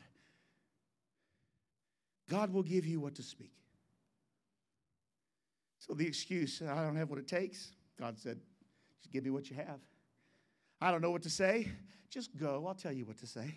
God 2.30 2.52
will 2.52 2.62
give 2.62 2.86
you 2.86 3.00
what 3.00 3.16
to 3.16 3.22
speak. 3.22 3.52
So 5.80 5.94
the 5.94 6.06
excuse, 6.06 6.62
I 6.62 6.82
don't 6.84 6.96
have 6.96 7.10
what 7.10 7.18
it 7.18 7.26
takes, 7.26 7.72
God 7.98 8.18
said, 8.18 8.38
just 9.00 9.12
give 9.12 9.24
me 9.24 9.30
what 9.30 9.50
you 9.50 9.56
have. 9.56 9.80
I 10.84 10.90
don't 10.90 11.00
know 11.00 11.10
what 11.10 11.22
to 11.22 11.30
say. 11.30 11.72
Just 12.10 12.36
go. 12.36 12.66
I'll 12.68 12.74
tell 12.74 12.92
you 12.92 13.06
what 13.06 13.16
to 13.20 13.26
say. 13.26 13.56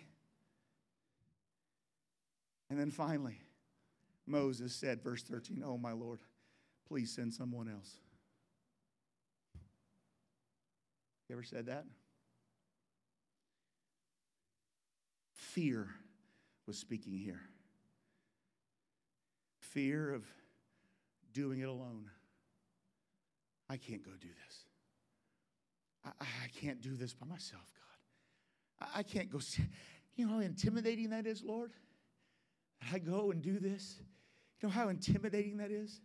And 2.70 2.80
then 2.80 2.90
finally, 2.90 3.38
Moses 4.26 4.74
said, 4.74 5.02
verse 5.02 5.22
13, 5.24 5.62
Oh, 5.62 5.76
my 5.76 5.92
Lord, 5.92 6.20
please 6.88 7.14
send 7.14 7.34
someone 7.34 7.68
else. 7.68 7.96
You 11.28 11.34
ever 11.34 11.42
said 11.42 11.66
that? 11.66 11.84
Fear 15.34 15.86
was 16.66 16.78
speaking 16.78 17.12
here. 17.12 17.42
Fear 19.60 20.14
of 20.14 20.24
doing 21.34 21.60
it 21.60 21.68
alone. 21.68 22.08
I 23.68 23.76
can't 23.76 24.02
go 24.02 24.12
do 24.18 24.28
this. 24.46 24.67
I, 26.20 26.24
I 26.24 26.48
can't 26.60 26.80
do 26.80 26.94
this 26.94 27.14
by 27.14 27.26
myself, 27.26 27.62
God. 28.80 28.88
I, 28.94 29.00
I 29.00 29.02
can't 29.02 29.30
go. 29.30 29.38
See, 29.38 29.62
you 30.16 30.26
know 30.26 30.34
how 30.34 30.40
intimidating 30.40 31.10
that 31.10 31.26
is, 31.26 31.42
Lord? 31.42 31.72
I 32.92 32.98
go 32.98 33.30
and 33.30 33.42
do 33.42 33.58
this. 33.58 33.96
You 34.60 34.68
know 34.68 34.72
how 34.72 34.88
intimidating 34.88 35.58
that 35.58 35.70
is? 35.70 36.00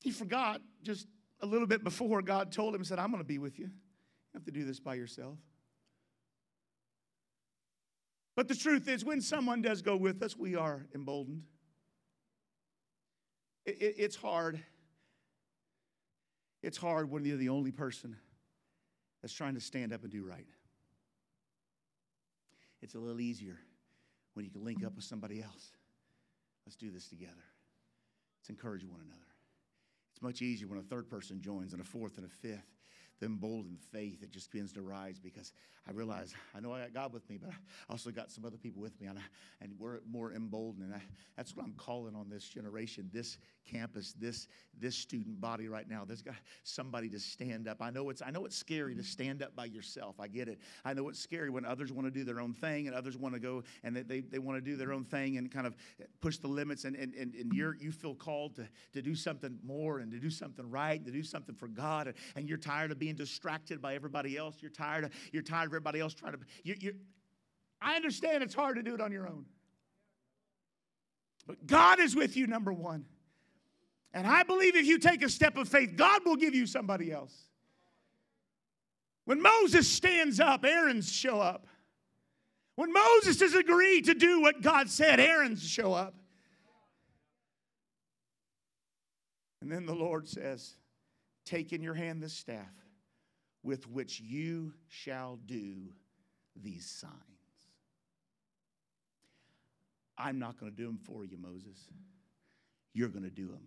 He 0.00 0.10
forgot 0.10 0.60
just 0.82 1.06
a 1.40 1.46
little 1.46 1.66
bit 1.66 1.84
before 1.84 2.22
God 2.22 2.52
told 2.52 2.74
him, 2.74 2.84
said, 2.84 2.98
I'm 2.98 3.10
going 3.10 3.22
to 3.22 3.26
be 3.26 3.38
with 3.38 3.58
you. 3.58 3.66
You 3.66 3.70
have 4.34 4.44
to 4.44 4.50
do 4.50 4.64
this 4.64 4.80
by 4.80 4.94
yourself. 4.94 5.38
But 8.34 8.48
the 8.48 8.54
truth 8.54 8.88
is, 8.88 9.04
when 9.04 9.20
someone 9.20 9.62
does 9.62 9.82
go 9.82 9.96
with 9.96 10.22
us, 10.22 10.36
we 10.36 10.56
are 10.56 10.86
emboldened. 10.94 11.42
It, 13.66 13.80
it, 13.80 13.94
it's 13.98 14.16
hard. 14.16 14.60
It's 16.62 16.76
hard 16.76 17.10
when 17.10 17.24
you're 17.24 17.36
the 17.36 17.48
only 17.48 17.72
person 17.72 18.16
that's 19.20 19.34
trying 19.34 19.54
to 19.54 19.60
stand 19.60 19.92
up 19.92 20.02
and 20.02 20.10
do 20.10 20.24
right. 20.24 20.46
It's 22.80 22.94
a 22.94 22.98
little 22.98 23.20
easier 23.20 23.58
when 24.34 24.44
you 24.44 24.50
can 24.50 24.64
link 24.64 24.84
up 24.84 24.94
with 24.96 25.04
somebody 25.04 25.42
else. 25.42 25.72
Let's 26.66 26.76
do 26.76 26.90
this 26.90 27.08
together. 27.08 27.32
Let's 28.40 28.50
encourage 28.50 28.84
one 28.84 29.00
another. 29.00 29.20
It's 30.12 30.22
much 30.22 30.42
easier 30.42 30.68
when 30.68 30.78
a 30.78 30.82
third 30.82 31.08
person 31.08 31.40
joins 31.40 31.72
and 31.72 31.80
a 31.80 31.84
fourth 31.84 32.16
and 32.16 32.26
a 32.26 32.28
fifth 32.28 32.66
the 33.22 33.26
emboldened 33.26 33.78
faith 33.92 34.20
that 34.20 34.32
just 34.32 34.50
begins 34.50 34.72
to 34.72 34.82
rise 34.82 35.20
because 35.20 35.52
I 35.88 35.92
realize 35.92 36.34
I 36.56 36.60
know 36.60 36.72
I 36.72 36.80
got 36.80 36.92
God 36.92 37.12
with 37.12 37.28
me, 37.30 37.38
but 37.40 37.50
I 37.50 37.54
also 37.92 38.10
got 38.10 38.32
some 38.32 38.44
other 38.44 38.56
people 38.56 38.82
with 38.82 39.00
me, 39.00 39.06
and, 39.06 39.16
I, 39.16 39.22
and 39.60 39.74
we're 39.78 40.00
more 40.10 40.32
emboldened. 40.32 40.86
And 40.86 40.94
I, 40.94 41.02
that's 41.36 41.56
what 41.56 41.64
I'm 41.64 41.74
calling 41.74 42.16
on 42.16 42.28
this 42.28 42.48
generation, 42.48 43.08
this 43.12 43.38
campus, 43.64 44.12
this 44.18 44.48
this 44.76 44.96
student 44.96 45.40
body 45.40 45.68
right 45.68 45.88
now. 45.88 46.04
There's 46.04 46.22
got 46.22 46.34
somebody 46.64 47.08
to 47.10 47.20
stand 47.20 47.68
up. 47.68 47.80
I 47.80 47.90
know 47.90 48.10
it's 48.10 48.22
I 48.22 48.32
know 48.32 48.44
it's 48.44 48.56
scary 48.56 48.96
to 48.96 49.04
stand 49.04 49.40
up 49.40 49.54
by 49.54 49.66
yourself. 49.66 50.16
I 50.18 50.26
get 50.26 50.48
it. 50.48 50.58
I 50.84 50.92
know 50.92 51.08
it's 51.08 51.20
scary 51.20 51.50
when 51.50 51.64
others 51.64 51.92
want 51.92 52.06
to 52.06 52.10
do 52.10 52.24
their 52.24 52.40
own 52.40 52.54
thing 52.54 52.88
and 52.88 52.96
others 52.96 53.16
want 53.16 53.34
to 53.34 53.40
go 53.40 53.62
and 53.84 53.94
they, 53.94 54.02
they, 54.02 54.20
they 54.20 54.38
want 54.40 54.56
to 54.56 54.60
do 54.62 54.76
their 54.76 54.92
own 54.92 55.04
thing 55.04 55.36
and 55.36 55.50
kind 55.50 55.66
of 55.66 55.76
push 56.20 56.38
the 56.38 56.48
limits 56.48 56.84
and, 56.84 56.96
and, 56.96 57.14
and, 57.14 57.34
and 57.34 57.52
you're 57.52 57.76
you 57.76 57.92
feel 57.92 58.14
called 58.14 58.56
to, 58.56 58.66
to 58.94 59.02
do 59.02 59.14
something 59.14 59.58
more 59.62 60.00
and 60.00 60.10
to 60.10 60.18
do 60.18 60.30
something 60.30 60.68
right, 60.70 60.96
and 60.96 61.06
to 61.06 61.12
do 61.12 61.22
something 61.22 61.54
for 61.54 61.68
God, 61.68 62.08
and, 62.08 62.16
and 62.34 62.48
you're 62.48 62.58
tired 62.58 62.90
of 62.90 62.98
being 62.98 63.11
being 63.12 63.26
distracted 63.26 63.80
by 63.80 63.94
everybody 63.94 64.36
else. 64.36 64.56
You're 64.60 64.70
tired 64.70 65.04
of, 65.04 65.12
you're 65.32 65.42
tired 65.42 65.66
of 65.66 65.70
everybody 65.70 66.00
else 66.00 66.14
trying 66.14 66.32
to. 66.32 66.38
You, 66.64 66.76
you, 66.80 66.94
I 67.80 67.96
understand 67.96 68.42
it's 68.42 68.54
hard 68.54 68.76
to 68.76 68.82
do 68.82 68.94
it 68.94 69.00
on 69.00 69.12
your 69.12 69.26
own. 69.28 69.44
But 71.46 71.66
God 71.66 72.00
is 72.00 72.14
with 72.14 72.36
you, 72.36 72.46
number 72.46 72.72
one. 72.72 73.04
And 74.14 74.26
I 74.26 74.42
believe 74.42 74.76
if 74.76 74.86
you 74.86 74.98
take 74.98 75.22
a 75.22 75.28
step 75.28 75.56
of 75.56 75.68
faith, 75.68 75.96
God 75.96 76.22
will 76.24 76.36
give 76.36 76.54
you 76.54 76.66
somebody 76.66 77.10
else. 77.10 77.34
When 79.24 79.40
Moses 79.40 79.88
stands 79.88 80.40
up, 80.40 80.64
Aaron's 80.64 81.10
show 81.10 81.40
up. 81.40 81.66
When 82.76 82.92
Moses 82.92 83.40
has 83.40 83.54
agreed 83.54 84.06
to 84.06 84.14
do 84.14 84.40
what 84.40 84.62
God 84.62 84.88
said, 84.88 85.20
Aaron's 85.20 85.62
show 85.62 85.92
up. 85.92 86.14
And 89.60 89.70
then 89.70 89.86
the 89.86 89.94
Lord 89.94 90.28
says, 90.28 90.74
Take 91.44 91.72
in 91.72 91.82
your 91.82 91.94
hand 91.94 92.22
this 92.22 92.34
staff 92.34 92.81
with 93.62 93.88
which 93.88 94.20
you 94.20 94.72
shall 94.88 95.38
do 95.46 95.92
these 96.56 96.86
signs. 96.86 97.12
I'm 100.18 100.38
not 100.38 100.58
going 100.58 100.70
to 100.70 100.76
do 100.76 100.86
them 100.86 100.98
for 101.02 101.24
you, 101.24 101.36
Moses. 101.38 101.88
You're 102.92 103.08
going 103.08 103.24
to 103.24 103.30
do 103.30 103.46
them. 103.46 103.66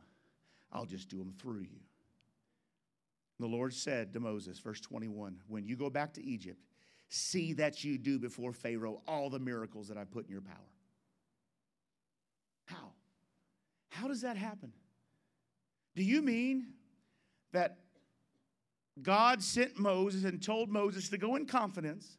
I'll 0.71 0.85
just 0.85 1.09
do 1.09 1.17
them 1.17 1.33
through 1.39 1.61
you. 1.61 1.79
The 3.39 3.47
Lord 3.47 3.73
said 3.73 4.13
to 4.13 4.19
Moses, 4.19 4.59
verse 4.59 4.79
21, 4.79 5.37
when 5.47 5.65
you 5.65 5.75
go 5.75 5.89
back 5.89 6.13
to 6.13 6.23
Egypt, 6.23 6.59
see 7.09 7.53
that 7.53 7.83
you 7.83 7.97
do 7.97 8.17
before 8.19 8.53
Pharaoh 8.53 9.01
all 9.07 9.29
the 9.29 9.39
miracles 9.39 9.87
that 9.89 9.97
I 9.97 10.05
put 10.05 10.25
in 10.25 10.31
your 10.31 10.41
power. 10.41 10.55
How? 12.65 12.91
How 13.89 14.07
does 14.07 14.21
that 14.21 14.37
happen? 14.37 14.71
Do 15.95 16.03
you 16.03 16.21
mean 16.21 16.67
that 17.51 17.77
God 19.01 19.43
sent 19.43 19.77
Moses 19.77 20.23
and 20.23 20.41
told 20.41 20.69
Moses 20.69 21.09
to 21.09 21.17
go 21.17 21.35
in 21.35 21.45
confidence 21.45 22.17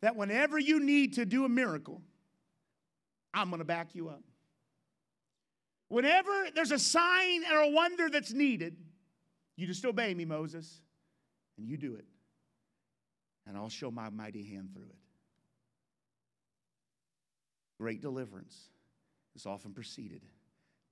that 0.00 0.14
whenever 0.14 0.58
you 0.58 0.78
need 0.80 1.14
to 1.14 1.24
do 1.24 1.44
a 1.44 1.48
miracle, 1.48 2.02
I'm 3.34 3.50
going 3.50 3.58
to 3.58 3.64
back 3.64 3.94
you 3.94 4.08
up. 4.08 4.22
Whenever 5.88 6.30
there's 6.54 6.70
a 6.70 6.78
sign 6.78 7.42
or 7.52 7.60
a 7.60 7.70
wonder 7.70 8.08
that's 8.10 8.32
needed, 8.32 8.76
you 9.56 9.66
just 9.66 9.84
obey 9.84 10.14
me, 10.14 10.24
Moses, 10.24 10.80
and 11.56 11.66
you 11.66 11.76
do 11.76 11.94
it. 11.94 12.04
And 13.46 13.56
I'll 13.56 13.70
show 13.70 13.90
my 13.90 14.10
mighty 14.10 14.44
hand 14.44 14.70
through 14.72 14.84
it. 14.84 14.98
Great 17.80 18.00
deliverance 18.00 18.68
is 19.34 19.46
often 19.46 19.72
preceded 19.72 20.22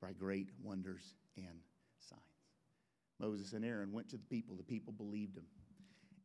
by 0.01 0.13
great 0.13 0.49
wonders 0.63 1.15
and 1.37 1.61
Moses 3.19 3.53
and 3.53 3.65
Aaron 3.65 3.93
went 3.93 4.09
to 4.11 4.17
the 4.17 4.25
people. 4.25 4.57
The 4.57 4.63
people 4.63 4.93
believed 4.93 5.37
him. 5.37 5.47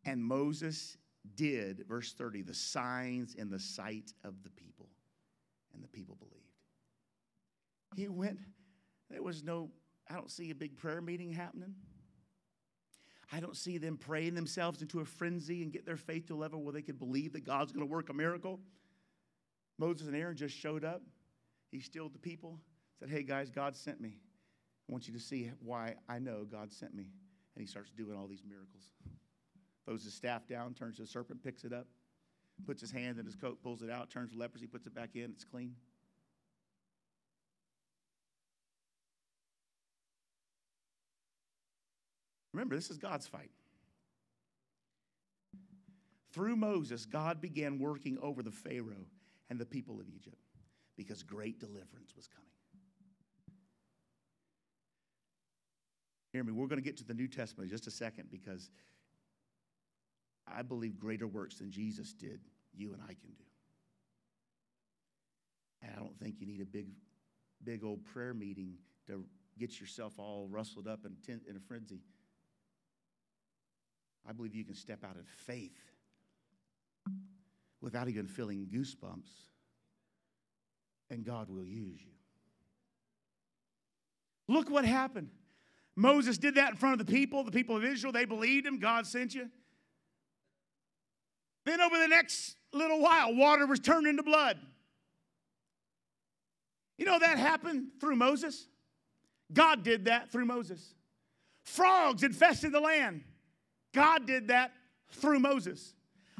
And 0.06 0.24
Moses 0.24 0.98
did, 1.36 1.86
verse 1.88 2.14
30, 2.14 2.42
the 2.42 2.54
signs 2.54 3.36
in 3.36 3.50
the 3.50 3.60
sight 3.60 4.14
of 4.24 4.44
the 4.44 4.50
people. 4.50 4.90
And 5.74 5.84
the 5.84 5.88
people 5.88 6.16
believed. 6.16 6.38
He 7.96 8.08
went, 8.08 8.40
there 9.10 9.22
was 9.22 9.44
no, 9.44 9.70
I 10.10 10.16
don't 10.16 10.32
see 10.32 10.52
a 10.52 10.56
big 10.56 10.78
prayer 10.78 11.02
meeting 11.02 11.32
happening. 11.32 11.76
I 13.32 13.40
don't 13.40 13.56
see 13.56 13.78
them 13.78 13.98
praying 13.98 14.36
themselves 14.36 14.82
into 14.82 15.00
a 15.00 15.06
frenzy 15.06 15.64
and 15.64 15.72
get 15.72 15.86
their 15.86 15.98
faith 15.98 16.28
to 16.28 16.36
a 16.36 16.38
level 16.38 16.62
where 16.64 16.74
they 16.74 16.82
could 16.82 17.00
believe 17.00 17.34
that 17.34 17.46
God's 17.46 17.72
going 17.72 17.86
to 17.86 17.92
work 17.92 18.10
a 18.10 18.14
miracle. 18.14 18.60
Moses 19.78 20.08
and 20.08 20.16
Aaron 20.16 20.36
just 20.36 20.56
showed 20.56 20.84
up. 20.84 21.02
He 21.72 21.80
stilled 21.80 22.14
the 22.14 22.20
people, 22.20 22.60
said, 23.00 23.10
Hey 23.10 23.24
guys, 23.24 23.50
God 23.50 23.76
sent 23.78 24.02
me. 24.02 24.18
I 24.92 24.94
want 24.94 25.08
you 25.08 25.14
to 25.14 25.20
see 25.22 25.50
why 25.64 25.96
I 26.10 26.20
know 26.20 26.44
God 26.44 26.74
sent 26.74 26.94
me. 26.94 27.08
And 27.56 27.62
he 27.62 27.66
starts 27.66 27.92
doing 27.92 28.18
all 28.18 28.28
these 28.28 28.44
miracles. 28.46 28.92
Throws 29.86 30.04
his 30.04 30.14
staff 30.14 30.48
down, 30.48 30.74
turns 30.74 30.98
to 30.98 31.04
a 31.04 31.08
serpent, 31.08 31.42
picks 31.42 31.64
it 31.64 31.72
up, 31.72 31.88
puts 32.66 32.82
his 32.82 32.92
hand 32.92 33.18
in 33.18 33.26
his 33.26 33.38
coat, 33.38 33.64
pulls 33.64 33.82
it 33.82 33.90
out, 33.90 34.10
turns 34.10 34.34
leprosy, 34.36 34.68
puts 34.68 34.88
it 34.88 34.94
back 34.94 35.16
in, 35.16 35.32
it's 35.32 35.46
clean. 35.46 35.76
Remember, 42.54 42.76
this 42.76 42.92
is 42.92 42.98
God's 42.98 43.28
fight. 43.28 43.52
Through 46.34 46.58
Moses, 46.58 47.06
God 47.06 47.40
began 47.40 47.80
working 47.80 48.18
over 48.22 48.44
the 48.44 48.52
Pharaoh 48.52 49.08
and 49.50 49.58
the 49.58 49.66
people 49.66 50.02
of 50.02 50.10
Egypt 50.10 50.50
because 50.98 51.24
great 51.24 51.62
deliverance 51.62 52.14
was 52.14 52.28
coming. 52.28 52.51
Hear 56.32 56.44
me, 56.44 56.52
we're 56.54 56.68
going 56.68 56.82
to 56.82 56.86
get 56.86 56.98
to 56.98 57.04
the 57.04 57.14
New 57.14 57.28
Testament 57.28 57.70
in 57.70 57.76
just 57.76 57.88
a 57.88 57.92
second 57.92 58.30
because 58.32 58.70
I 60.48 60.62
believe 60.62 60.98
greater 60.98 61.28
works 61.28 61.58
than 61.58 61.72
Jesus 61.72 62.14
did, 62.14 62.40
you 62.74 62.94
and 62.94 63.02
I 63.04 63.14
can 63.14 63.32
do. 63.38 63.44
And 65.82 65.92
I 65.96 66.00
don't 66.00 66.18
think 66.20 66.36
you 66.40 66.48
need 66.48 66.62
a 66.62 66.66
big, 66.66 66.88
big 67.64 67.84
old 67.84 68.06
prayer 68.06 68.34
meeting 68.34 68.76
to 69.08 69.26
get 69.60 69.80
yourself 69.80 70.14
all 70.18 70.48
rustled 70.50 70.88
up 70.88 71.06
and 71.06 71.16
in 71.28 71.56
a 71.56 71.60
frenzy. 71.60 72.02
I 74.28 74.32
believe 74.32 74.56
you 74.56 74.64
can 74.64 74.76
step 74.76 75.04
out 75.04 75.16
in 75.16 75.26
faith 75.26 75.78
without 77.82 78.08
even 78.08 78.28
feeling 78.28 78.68
goosebumps, 78.72 79.32
and 81.10 81.26
God 81.26 81.50
will 81.50 81.66
use 81.66 82.00
you. 82.00 82.14
Look 84.48 84.70
what 84.70 84.86
happened. 84.86 85.30
Moses 85.96 86.38
did 86.38 86.56
that 86.56 86.72
in 86.72 86.76
front 86.78 87.00
of 87.00 87.06
the 87.06 87.12
people, 87.12 87.44
the 87.44 87.52
people 87.52 87.76
of 87.76 87.84
Israel. 87.84 88.14
They 88.14 88.26
believed 88.26 88.66
him. 88.66 88.80
God 88.80 89.06
sent 89.06 89.36
you. 89.36 89.50
Then, 91.66 91.82
over 91.82 91.98
the 91.98 92.08
next 92.08 92.56
little 92.74 93.02
while, 93.02 93.36
water 93.36 93.68
was 93.68 93.80
turned 93.80 94.08
into 94.08 94.24
blood. 94.24 94.58
You 96.98 97.06
know 97.06 97.20
that 97.20 97.38
happened 97.38 97.88
through 98.00 98.16
Moses? 98.16 98.68
God 99.52 99.84
did 99.84 100.06
that 100.06 100.32
through 100.32 100.46
Moses. 100.46 100.94
Frogs 101.64 102.24
infested 102.24 102.72
the 102.72 102.80
land. 102.80 103.24
God 103.94 104.26
did 104.26 104.48
that 104.48 104.72
through 105.12 105.40
Moses. 105.40 105.94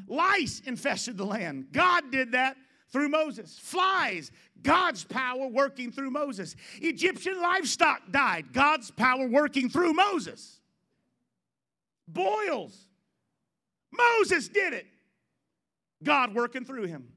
Lice 0.08 0.62
infested 0.64 1.16
the 1.16 1.26
land. 1.26 1.66
God 1.72 2.10
did 2.10 2.32
that 2.32 2.56
through 2.92 3.08
Moses. 3.08 3.58
Flies, 3.58 4.30
God's 4.62 5.02
power 5.04 5.46
working 5.48 5.90
through 5.90 6.10
Moses. 6.10 6.54
Egyptian 6.80 7.40
livestock 7.40 8.12
died, 8.12 8.52
God's 8.52 8.90
power 8.90 9.26
working 9.26 9.68
through 9.68 9.94
Moses. 9.94 10.60
Boils, 12.06 12.86
Moses 13.90 14.48
did 14.48 14.74
it. 14.74 14.86
God 16.02 16.34
working 16.34 16.64
through 16.64 16.86
him. 16.86 17.08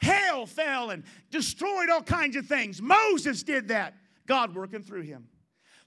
Hail 0.00 0.46
fell 0.46 0.90
and 0.90 1.04
destroyed 1.30 1.90
all 1.90 2.02
kinds 2.02 2.36
of 2.36 2.46
things. 2.46 2.80
Moses 2.80 3.42
did 3.42 3.68
that. 3.68 3.94
God 4.26 4.54
working 4.54 4.82
through 4.82 5.02
him. 5.02 5.26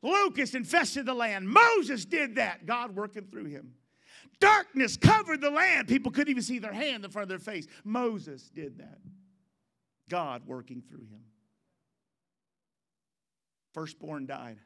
Locusts 0.02 0.56
infested 0.56 1.06
the 1.06 1.14
land. 1.14 1.48
Moses 1.48 2.06
did 2.06 2.36
that. 2.36 2.66
God 2.66 2.96
working 2.96 3.26
through 3.26 3.46
him. 3.46 3.74
Darkness 4.40 4.98
covered 4.98 5.42
the 5.42 5.50
land. 5.50 5.88
People 5.88 6.12
couldn't 6.12 6.32
even 6.32 6.44
see 6.44 6.60
their 6.60 6.74
hand 6.74 7.06
in 7.06 7.12
front 7.12 7.24
of 7.24 7.30
their 7.30 7.40
face. 7.40 7.68
Moses 7.84 8.50
did 8.50 8.80
that. 8.80 9.00
God 10.10 10.44
working 10.46 10.82
through 10.82 11.06
him. 11.06 11.24
Firstborn 13.74 14.26
died. 14.26 14.58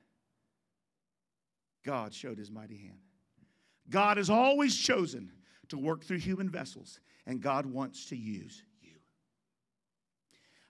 God 1.84 2.14
showed 2.14 2.38
his 2.38 2.52
mighty 2.52 2.78
hand. 2.78 3.00
God 3.90 4.18
has 4.18 4.30
always 4.30 4.78
chosen 4.78 5.32
to 5.70 5.78
work 5.78 6.04
through 6.04 6.20
human 6.20 6.50
vessels, 6.50 7.00
and 7.26 7.42
God 7.42 7.66
wants 7.66 8.06
to 8.08 8.16
use 8.16 8.64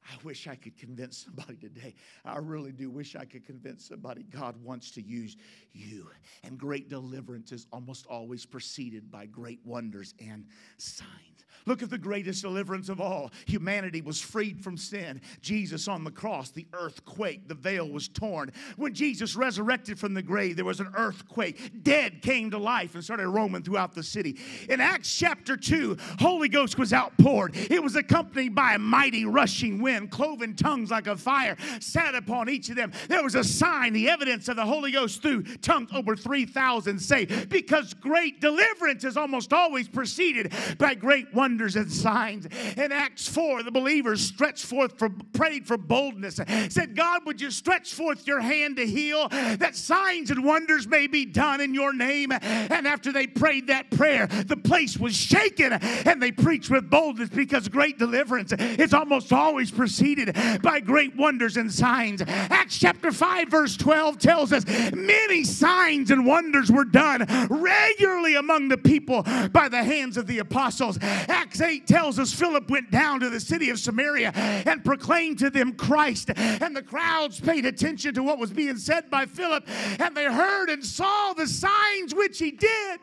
I 0.10 0.24
wish 0.24 0.48
I 0.48 0.56
could 0.56 0.78
convince 0.78 1.18
somebody 1.26 1.56
today. 1.56 1.96
I 2.26 2.38
really 2.38 2.72
do 2.72 2.90
wish 2.90 3.16
I 3.16 3.26
could 3.26 3.46
convince 3.46 3.88
somebody 3.88 4.24
God 4.24 4.56
wants 4.64 4.92
to 4.92 5.02
use 5.02 5.38
you. 5.74 6.08
And 6.44 6.58
great 6.58 6.90
deliverance 6.90 7.52
is 7.52 7.68
almost 7.72 8.06
always 8.08 8.46
preceded 8.46 9.12
by 9.12 9.26
great 9.28 9.60
wonders 9.64 10.14
and 10.20 10.46
signs. 10.78 11.32
Look 11.66 11.84
at 11.84 11.90
the 11.90 11.98
greatest 11.98 12.42
deliverance 12.42 12.90
of 12.90 13.00
all. 13.00 13.32
Humanity 13.46 14.02
was 14.02 14.20
freed 14.20 14.64
from 14.64 14.78
sin. 14.78 15.22
Jesus 15.42 15.88
on 15.88 16.04
the 16.04 16.12
cross, 16.12 16.50
the 16.50 16.66
earthquake, 16.74 17.48
the 17.48 17.54
veil 17.54 17.88
was 17.90 18.08
torn. 18.08 18.52
When 18.78 18.94
Jesus 18.94 19.36
resurrected 19.36 20.00
from 20.00 20.14
the 20.14 20.22
grave, 20.22 20.56
there 20.56 20.66
was 20.66 20.80
an 20.80 20.92
earthquake. 20.96 21.84
Dead 21.84 22.22
came 22.22 22.50
to 22.52 22.58
life 22.58 22.96
and 22.96 23.04
started 23.04 23.28
roaming 23.28 23.64
throughout 23.64 23.94
the 23.94 24.04
city. 24.04 24.40
In 24.70 24.82
Acts 24.82 25.16
chapter 25.16 25.56
2, 25.56 25.98
Holy 26.20 26.50
Ghost 26.50 26.78
was 26.78 26.94
outpoured. 26.94 27.56
It 27.56 27.84
was 27.84 27.96
accompanied 27.96 28.56
by 28.56 28.74
a 28.74 28.80
mighty 28.80 29.26
rushing 29.26 29.82
wind, 29.82 29.91
cloven 30.10 30.56
tongues 30.56 30.92
like 30.92 31.08
a 31.08 31.16
fire 31.16 31.56
sat 31.80 32.16
upon 32.16 32.50
each 32.50 32.70
of 32.70 32.76
them. 32.76 32.92
There 33.08 33.24
was 33.24 33.36
a 33.36 33.44
sign, 33.44 33.94
the 33.94 34.10
evidence 34.10 34.48
of 34.48 34.56
the 34.56 34.66
Holy 34.66 34.92
Ghost 34.92 35.22
through 35.22 35.44
tongues 35.58 35.92
over 35.94 36.16
3,000 36.16 37.00
saved. 37.00 37.50
Because 37.50 37.94
great 37.94 38.42
deliverance 38.42 39.04
is 39.04 39.18
almost 39.18 39.54
always 39.54 39.88
preceded 39.88 40.54
by 40.78 40.96
great 40.96 41.34
wonders 41.34 41.52
wonders 41.52 41.76
and 41.76 41.92
signs. 41.92 42.48
In 42.78 42.92
Acts 42.92 43.28
4, 43.28 43.64
the 43.64 43.72
believers 43.72 44.22
stretched 44.22 44.66
forth 44.66 44.98
for 44.98 45.10
prayed 45.34 45.68
for 45.68 45.78
boldness. 45.78 46.40
Said, 46.70 46.96
God, 46.96 47.26
would 47.26 47.42
you 47.42 47.52
stretch 47.52 47.94
forth 47.94 48.26
your 48.26 48.40
hand 48.40 48.78
to 48.78 48.86
heal, 48.86 49.28
that 49.30 49.76
signs 49.76 50.32
and 50.32 50.46
wonders 50.46 50.88
may 50.88 51.08
be 51.08 51.26
done 51.26 51.62
in 51.62 51.74
your 51.74 51.94
name. 51.94 52.32
And 52.32 52.88
after 52.88 53.12
they 53.12 53.28
prayed 53.28 53.68
that 53.68 53.92
prayer, 53.92 54.28
the 54.28 54.58
place 54.58 54.98
was 54.98 55.16
shaken 55.16 55.74
and 55.74 56.22
they 56.22 56.32
preached 56.32 56.70
with 56.70 56.90
boldness 56.90 57.30
because 57.30 57.68
great 57.68 58.00
deliverance 58.00 58.54
is 58.54 58.94
almost 58.94 59.34
always 59.34 59.72
preceded 59.82 60.38
by 60.62 60.80
great 60.80 61.16
wonders 61.16 61.58
and 61.58 61.74
signs. 61.74 62.22
Acts 62.28 62.78
chapter 62.78 63.12
5, 63.12 63.50
verse 63.50 63.76
12 63.76 64.20
tells 64.20 64.54
us 64.54 64.64
many 64.94 65.44
signs 65.44 66.12
and 66.12 66.24
wonders 66.24 66.72
were 66.72 66.86
done 66.86 67.26
regularly 67.50 68.36
among 68.36 68.68
the 68.68 68.78
people 68.78 69.24
by 69.52 69.68
the 69.68 69.84
hands 69.84 70.18
of 70.18 70.28
the 70.28 70.38
apostles. 70.38 71.00
Acts 71.02 71.62
8 71.62 71.88
tells 71.88 72.20
us 72.20 72.32
Philip 72.32 72.70
went 72.70 72.92
down 72.92 73.22
to 73.22 73.32
the 73.32 73.40
city 73.40 73.72
of 73.72 73.80
Samaria 73.80 74.30
and 74.36 74.86
proclaimed 74.86 75.40
to 75.40 75.50
them 75.50 75.74
Christ. 75.74 76.30
And 76.38 76.76
the 76.76 76.84
crowds 76.84 77.40
paid 77.40 77.66
attention 77.66 78.14
to 78.14 78.22
what 78.22 78.38
was 78.38 78.52
being 78.52 78.78
said 78.78 79.10
by 79.10 79.26
Philip, 79.26 79.68
and 80.00 80.16
they 80.16 80.26
heard 80.26 80.70
and 80.70 80.86
saw 80.86 81.34
the 81.34 81.48
signs 81.48 82.14
which 82.14 82.38
he 82.38 82.52
did 82.52 83.00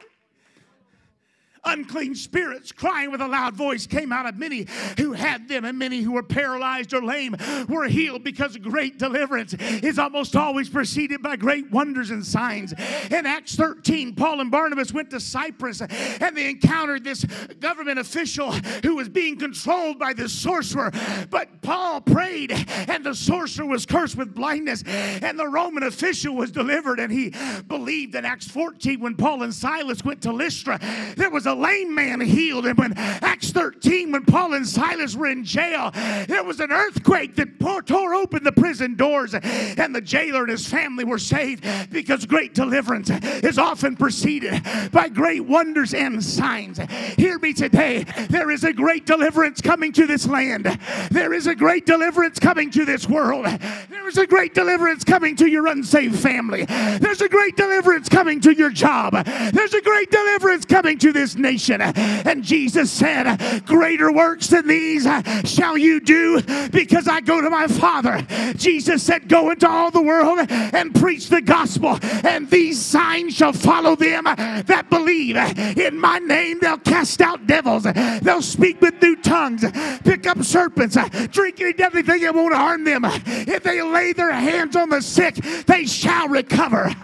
unclean 1.68 2.14
spirits 2.14 2.72
crying 2.72 3.11
with 3.11 3.20
a 3.20 3.28
loud 3.28 3.54
voice 3.54 3.87
came 3.87 4.12
out 4.12 4.26
of 4.26 4.37
many 4.37 4.66
who 4.98 5.12
had 5.12 5.48
them, 5.48 5.64
and 5.64 5.78
many 5.78 6.00
who 6.00 6.12
were 6.12 6.22
paralyzed 6.22 6.92
or 6.94 7.02
lame 7.02 7.37
were 7.68 7.87
healed 7.87 8.24
because 8.24 8.57
great 8.57 8.98
deliverance 8.98 9.54
is 9.54 9.98
almost 9.98 10.35
always 10.35 10.68
preceded 10.68 11.22
by 11.22 11.37
great 11.37 11.70
wonders 11.70 12.11
and 12.11 12.24
signs. 12.24 12.72
In 13.11 13.26
Acts 13.26 13.54
13, 13.57 14.14
Paul 14.14 14.40
and 14.40 14.50
Barnabas 14.50 14.92
went 14.92 15.11
to 15.11 15.20
Cyprus 15.20 15.81
and 15.81 16.37
they 16.37 16.48
encountered 16.48 17.04
this 17.04 17.24
government 17.61 17.98
official 17.98 18.52
who 18.52 18.96
was 18.96 19.09
being 19.09 19.38
controlled 19.38 19.98
by 19.98 20.12
this 20.12 20.33
sorcerer. 20.33 20.90
But 21.31 21.62
Paul 21.62 22.00
prayed, 22.00 22.52
and 22.88 23.04
the 23.04 23.14
sorcerer 23.14 23.66
was 23.66 23.87
cursed 23.87 24.16
with 24.16 24.35
blindness, 24.35 24.83
and 24.87 25.38
the 25.38 25.48
Roman 25.48 25.83
official 25.83 26.35
was 26.35 26.50
delivered. 26.50 27.00
And 27.00 27.12
he 27.12 27.35
believed 27.66 28.14
in 28.14 28.24
Acts 28.24 28.48
14 28.48 29.00
when 29.00 29.14
Paul 29.16 29.42
and 29.42 29.54
Silas 29.54 30.04
went 30.04 30.22
to 30.22 30.33
Lystra, 30.33 30.78
there 31.16 31.31
was 31.31 31.46
a 31.46 31.54
lame 31.59 31.94
man 31.94 32.21
healed. 32.21 32.66
And 32.66 32.79
when 32.79 32.94
Acts 32.97 33.51
13, 33.51 34.12
when 34.12 34.25
Paul 34.25 34.55
and 34.55 34.66
Silas 34.66 35.16
were 35.16 35.27
in 35.27 35.44
jail, 35.44 35.90
there 36.27 36.44
was 36.44 36.61
an 36.61 36.73
earthquake 36.73 37.37
that 37.37 37.59
tore 37.87 38.14
open 38.14 38.44
the 38.44 38.53
prison 38.53 38.94
doors, 38.94 39.35
and 39.35 39.94
the 39.94 40.01
jailer 40.01 40.42
and 40.42 40.51
his 40.51 40.66
family 40.66 41.05
were 41.05 41.18
saved 41.18 41.64
because 41.90 42.27
great 42.27 42.55
deliverance 42.55 43.11
is 43.11 43.59
often 43.59 43.97
preceded 43.97 44.62
by 44.92 45.09
great 45.09 45.44
wonders 45.44 45.94
and 45.94 46.23
signs. 46.25 46.79
Hear 47.16 47.38
me 47.38 47.53
today. 47.53 48.05
There 48.29 48.51
is 48.51 48.64
a 48.64 48.73
great 48.73 49.07
deliverance 49.07 49.61
coming 49.61 49.92
to 49.92 50.07
this 50.07 50.27
land. 50.27 50.79
There 51.11 51.33
is 51.33 51.47
a 51.47 51.55
great 51.55 51.87
deliverance 51.87 52.38
coming 52.38 52.71
to 52.73 52.85
this 52.85 53.09
world. 53.09 53.47
There 53.47 54.09
is 54.09 54.18
a 54.18 54.27
great 54.27 54.55
deliverance 54.55 55.05
coming 55.05 55.37
to 55.37 55.47
your 55.47 55.66
unsaved 55.66 56.18
family. 56.18 56.64
There's 56.64 57.21
a 57.21 57.29
great 57.29 57.57
deliverance 57.57 58.09
coming 58.09 58.40
to 58.42 58.53
your 58.53 58.71
job. 58.71 59.12
There's 59.53 59.75
a 59.75 59.83
great 59.83 60.11
deliverance 60.11 60.64
coming 60.64 60.99
to 60.99 61.12
this 61.12 61.37
nation. 61.38 61.81
And 61.81 62.42
Jesus 62.42 62.90
said, 62.90 63.64
Greater 63.66 64.12
works 64.12 64.48
than 64.48 64.66
these 64.66 65.07
shall 65.44 65.79
you 65.79 66.01
do 66.01 66.42
because 66.70 67.09
I 67.09 67.20
go 67.20 67.40
to 67.40 67.51
my 67.51 67.66
Father. 67.66 68.27
Jesus 68.55 69.03
said, 69.03 69.29
Go 69.29 69.51
into 69.51 69.68
all 69.68 69.90
the 69.90 70.03
world 70.03 70.38
and 70.51 70.94
preach 70.94 71.29
the 71.29 71.40
gospel, 71.40 71.98
and 72.03 72.48
these 72.51 72.81
signs 72.81 73.35
shall 73.35 73.53
follow 73.53 73.96
them 73.96 74.24
that 74.24 74.87
believe. 74.90 75.37
In 75.37 75.98
my 75.98 76.18
name, 76.18 76.59
they'll 76.61 76.79
cast 76.79 77.20
out 77.20 77.46
devils, 77.46 77.85
they'll 78.22 78.42
speak 78.42 78.81
with 78.81 79.01
new 79.03 79.16
tongues, 79.16 79.64
pick 80.05 80.27
up 80.27 80.42
serpents, 80.42 80.96
drink 81.31 81.61
any 81.61 81.72
deadly 81.72 82.03
thing 82.03 82.22
that 82.22 82.35
won't 82.35 82.55
harm 82.55 82.85
them. 82.85 83.03
If 83.05 83.62
they 83.62 83.83
lay 83.83 84.12
their 84.12 84.33
hands 84.33 84.77
on 84.77 84.90
the 84.90 85.01
sick, 85.01 85.35
they 85.66 85.87
shall 85.87 86.29
recover 86.29 86.94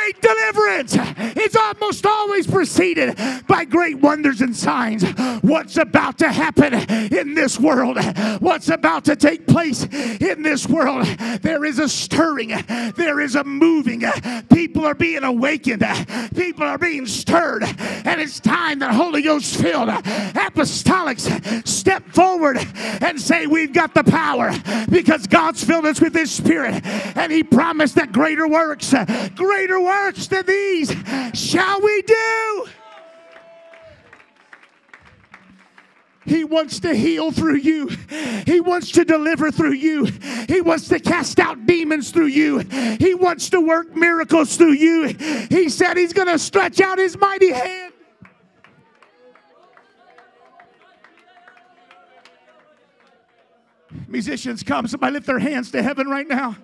great 0.00 0.20
deliverance 0.20 0.96
is 1.36 1.56
almost 1.56 2.06
always 2.06 2.46
preceded 2.46 3.16
by 3.46 3.64
great 3.64 3.98
wonders 3.98 4.40
and 4.40 4.54
signs. 4.56 5.04
What's 5.42 5.76
about 5.76 6.18
to 6.18 6.30
happen 6.30 6.74
in 7.12 7.34
this 7.34 7.58
world? 7.58 7.98
What's 8.40 8.68
about 8.68 9.04
to 9.06 9.16
take 9.16 9.46
place 9.46 9.84
in 9.84 10.42
this 10.42 10.66
world? 10.66 11.06
There 11.42 11.64
is 11.64 11.78
a 11.78 11.88
stirring, 11.88 12.52
there 12.96 13.20
is 13.20 13.34
a 13.34 13.44
moving. 13.44 14.02
People 14.52 14.86
are 14.86 14.94
being 14.94 15.24
awakened, 15.24 15.84
people 16.34 16.64
are 16.64 16.78
being 16.78 17.06
stirred, 17.06 17.64
and 17.64 18.20
it's 18.20 18.40
time 18.40 18.78
that 18.78 18.94
Holy 18.94 19.22
Ghost 19.22 19.60
filled 19.60 19.88
apostolics 19.88 21.66
step 21.66 22.08
forward 22.08 22.58
and 23.00 23.20
say, 23.20 23.46
We've 23.46 23.72
got 23.72 23.94
the 23.94 24.04
power 24.04 24.52
because 24.88 25.26
God's 25.26 25.62
filled 25.62 25.86
us 25.86 26.00
with 26.00 26.14
His 26.14 26.30
Spirit, 26.30 26.84
and 26.84 27.32
He 27.32 27.42
promised 27.42 27.96
that 27.96 28.12
greater 28.12 28.48
works, 28.48 28.94
greater 29.34 29.80
works 29.90 30.26
than 30.28 30.46
these 30.46 30.94
shall 31.34 31.80
we 31.80 32.02
do. 32.02 32.66
He 36.26 36.44
wants 36.44 36.78
to 36.80 36.94
heal 36.94 37.32
through 37.32 37.56
you. 37.56 37.88
He 38.46 38.60
wants 38.60 38.92
to 38.92 39.04
deliver 39.04 39.50
through 39.50 39.72
you. 39.72 40.04
He 40.46 40.60
wants 40.60 40.86
to 40.88 41.00
cast 41.00 41.40
out 41.40 41.66
demons 41.66 42.10
through 42.10 42.26
you. 42.26 42.58
He 43.00 43.14
wants 43.14 43.50
to 43.50 43.60
work 43.60 43.96
miracles 43.96 44.56
through 44.56 44.74
you. 44.74 45.08
He 45.50 45.68
said 45.68 45.96
he's 45.96 46.12
going 46.12 46.28
to 46.28 46.38
stretch 46.38 46.80
out 46.80 46.98
his 46.98 47.18
mighty 47.18 47.50
hand. 47.52 47.92
Musicians, 54.06 54.62
come. 54.62 54.86
Somebody 54.86 55.14
lift 55.14 55.26
their 55.26 55.38
hands 55.40 55.72
to 55.72 55.82
heaven 55.82 56.06
right 56.06 56.28
now. 56.28 56.56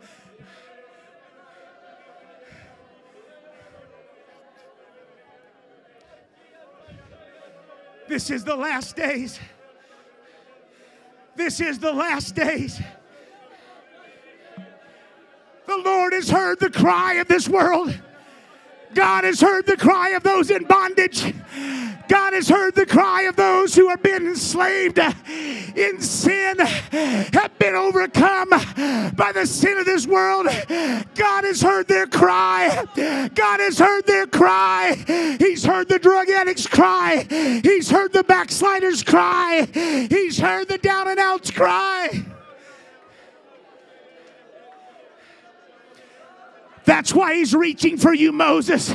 This 8.17 8.31
is 8.31 8.45
the 8.45 8.57
last 8.57 8.97
days. 8.97 9.39
This 11.35 11.61
is 11.61 11.79
the 11.79 11.93
last 11.93 12.35
days. 12.35 12.81
The 15.67 15.77
Lord 15.77 16.15
has 16.15 16.31
heard 16.31 16.59
the 16.59 16.71
cry 16.71 17.17
of 17.17 17.29
this 17.29 17.47
world. 17.47 17.95
God 18.95 19.25
has 19.25 19.39
heard 19.43 19.67
the 19.67 19.77
cry 19.77 20.13
of 20.13 20.23
those 20.23 20.51
in 20.51 20.65
bondage. 20.65 21.35
God 22.09 22.33
has 22.33 22.49
heard 22.49 22.75
the 22.75 22.87
cry 22.87 23.23
of 23.23 23.37
those 23.37 23.75
who 23.75 23.89
have 23.89 24.03
been 24.03 24.27
enslaved 24.27 24.99
in 24.99 26.01
sin, 26.01 26.59
have 26.59 27.59
been 27.59 27.75
overcome 27.75 28.51
by 28.51 29.33
the 29.33 29.47
sin 29.47 29.79
of 29.79 29.87
this 29.87 30.07
world. 30.07 30.47
God 31.15 31.45
has 31.45 31.63
heard 31.63 31.89
their 31.89 32.07
cry. 32.07 32.85
God 33.35 33.61
has 33.61 33.79
heard 33.79 34.07
their 34.07 34.27
cry. 34.27 34.95
He's 35.39 35.65
heard 35.65 35.89
the 35.89 35.99
drug 35.99 36.29
addicts 36.29 36.67
cry. 36.67 37.27
He's 37.63 37.91
heard 37.91 38.13
the 38.13 38.25
backsliders 38.25 39.03
cry. 39.03 39.67
He's 39.73 40.39
heard 40.39 40.69
the 40.69 40.79
down 40.79 41.09
and 41.09 41.19
outs 41.19 41.51
cry. 41.51 42.26
That's 46.87 47.13
why 47.13 47.35
he's 47.35 47.53
reaching 47.53 47.97
for 47.97 48.15
you, 48.15 48.31
Moses. 48.31 48.95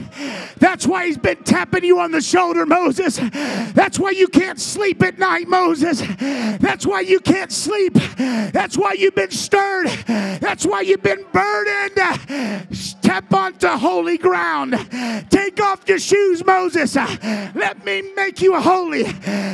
That's 0.57 0.87
why 0.87 1.07
he's 1.07 1.17
been 1.17 1.43
tapping 1.43 1.83
you 1.83 1.99
on 1.99 2.11
the 2.11 2.21
shoulder, 2.21 2.65
Moses. 2.65 3.17
That's 3.73 3.99
why 3.99 4.11
you 4.11 4.29
can't 4.29 4.59
sleep 4.59 5.03
at 5.03 5.19
night, 5.19 5.49
Moses. 5.49 6.01
That's 6.59 6.85
why 6.85 7.01
you 7.01 7.19
can't 7.19 7.51
sleep. 7.51 7.93
That's 7.93 8.77
why 8.77 8.93
you've 8.93 9.15
been 9.15 9.31
stirred. 9.31 9.87
That's 10.07 10.65
why 10.65 10.81
you've 10.81 11.03
been 11.03 11.25
burdened. 11.33 12.71
Step 12.71 13.33
onto 13.33 13.67
holy 13.67 14.17
ground. 14.17 14.73
Take 15.29 15.61
off 15.61 15.81
your 15.85 15.99
shoes, 15.99 16.45
Moses. 16.45 16.95
Let 16.95 17.83
me 17.83 18.03
make 18.15 18.41
you 18.41 18.57
holy. 18.59 19.03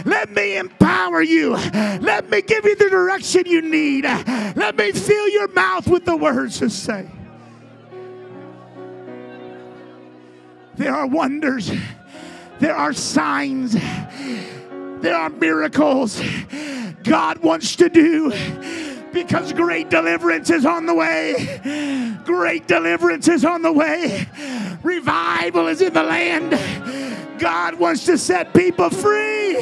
Let 0.05 0.29
me 0.29 0.57
empower 0.57 1.23
you. 1.23 1.55
Let 1.55 2.29
me 2.29 2.43
give 2.43 2.65
you 2.65 2.75
the 2.75 2.89
direction 2.89 3.47
you 3.47 3.63
need. 3.63 4.03
Let 4.03 4.77
me 4.77 4.91
fill 4.91 5.27
your 5.29 5.47
mouth 5.47 5.87
with 5.87 6.05
the 6.05 6.15
words 6.15 6.59
to 6.59 6.69
say. 6.69 7.09
There 10.77 10.93
are 10.93 11.07
wonders. 11.07 11.71
There 12.59 12.75
are 12.75 12.93
signs. 12.93 13.73
There 13.73 15.15
are 15.15 15.29
miracles 15.29 16.21
God 17.03 17.39
wants 17.39 17.75
to 17.77 17.89
do 17.89 18.31
because 19.13 19.53
great 19.53 19.89
deliverance 19.89 20.49
is 20.49 20.65
on 20.65 20.85
the 20.85 20.93
way. 20.93 22.17
Great 22.25 22.67
deliverance 22.67 23.27
is 23.27 23.45
on 23.45 23.61
the 23.61 23.71
way. 23.71 24.27
Revival 24.83 25.67
is 25.67 25.81
in 25.81 25.93
the 25.93 26.03
land. 26.03 27.39
God 27.39 27.75
wants 27.79 28.05
to 28.05 28.17
set 28.17 28.53
people 28.53 28.89
free. 28.89 29.57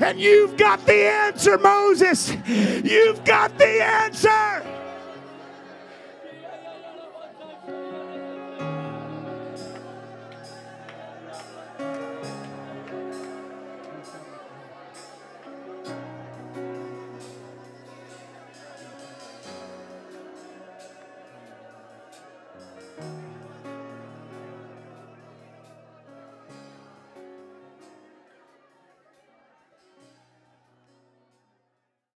And 0.00 0.18
you've 0.18 0.56
got 0.56 0.84
the 0.84 1.06
answer, 1.08 1.56
Moses. 1.58 2.34
You've 2.46 3.24
got 3.24 3.56
the 3.56 3.82
answer. 3.82 4.81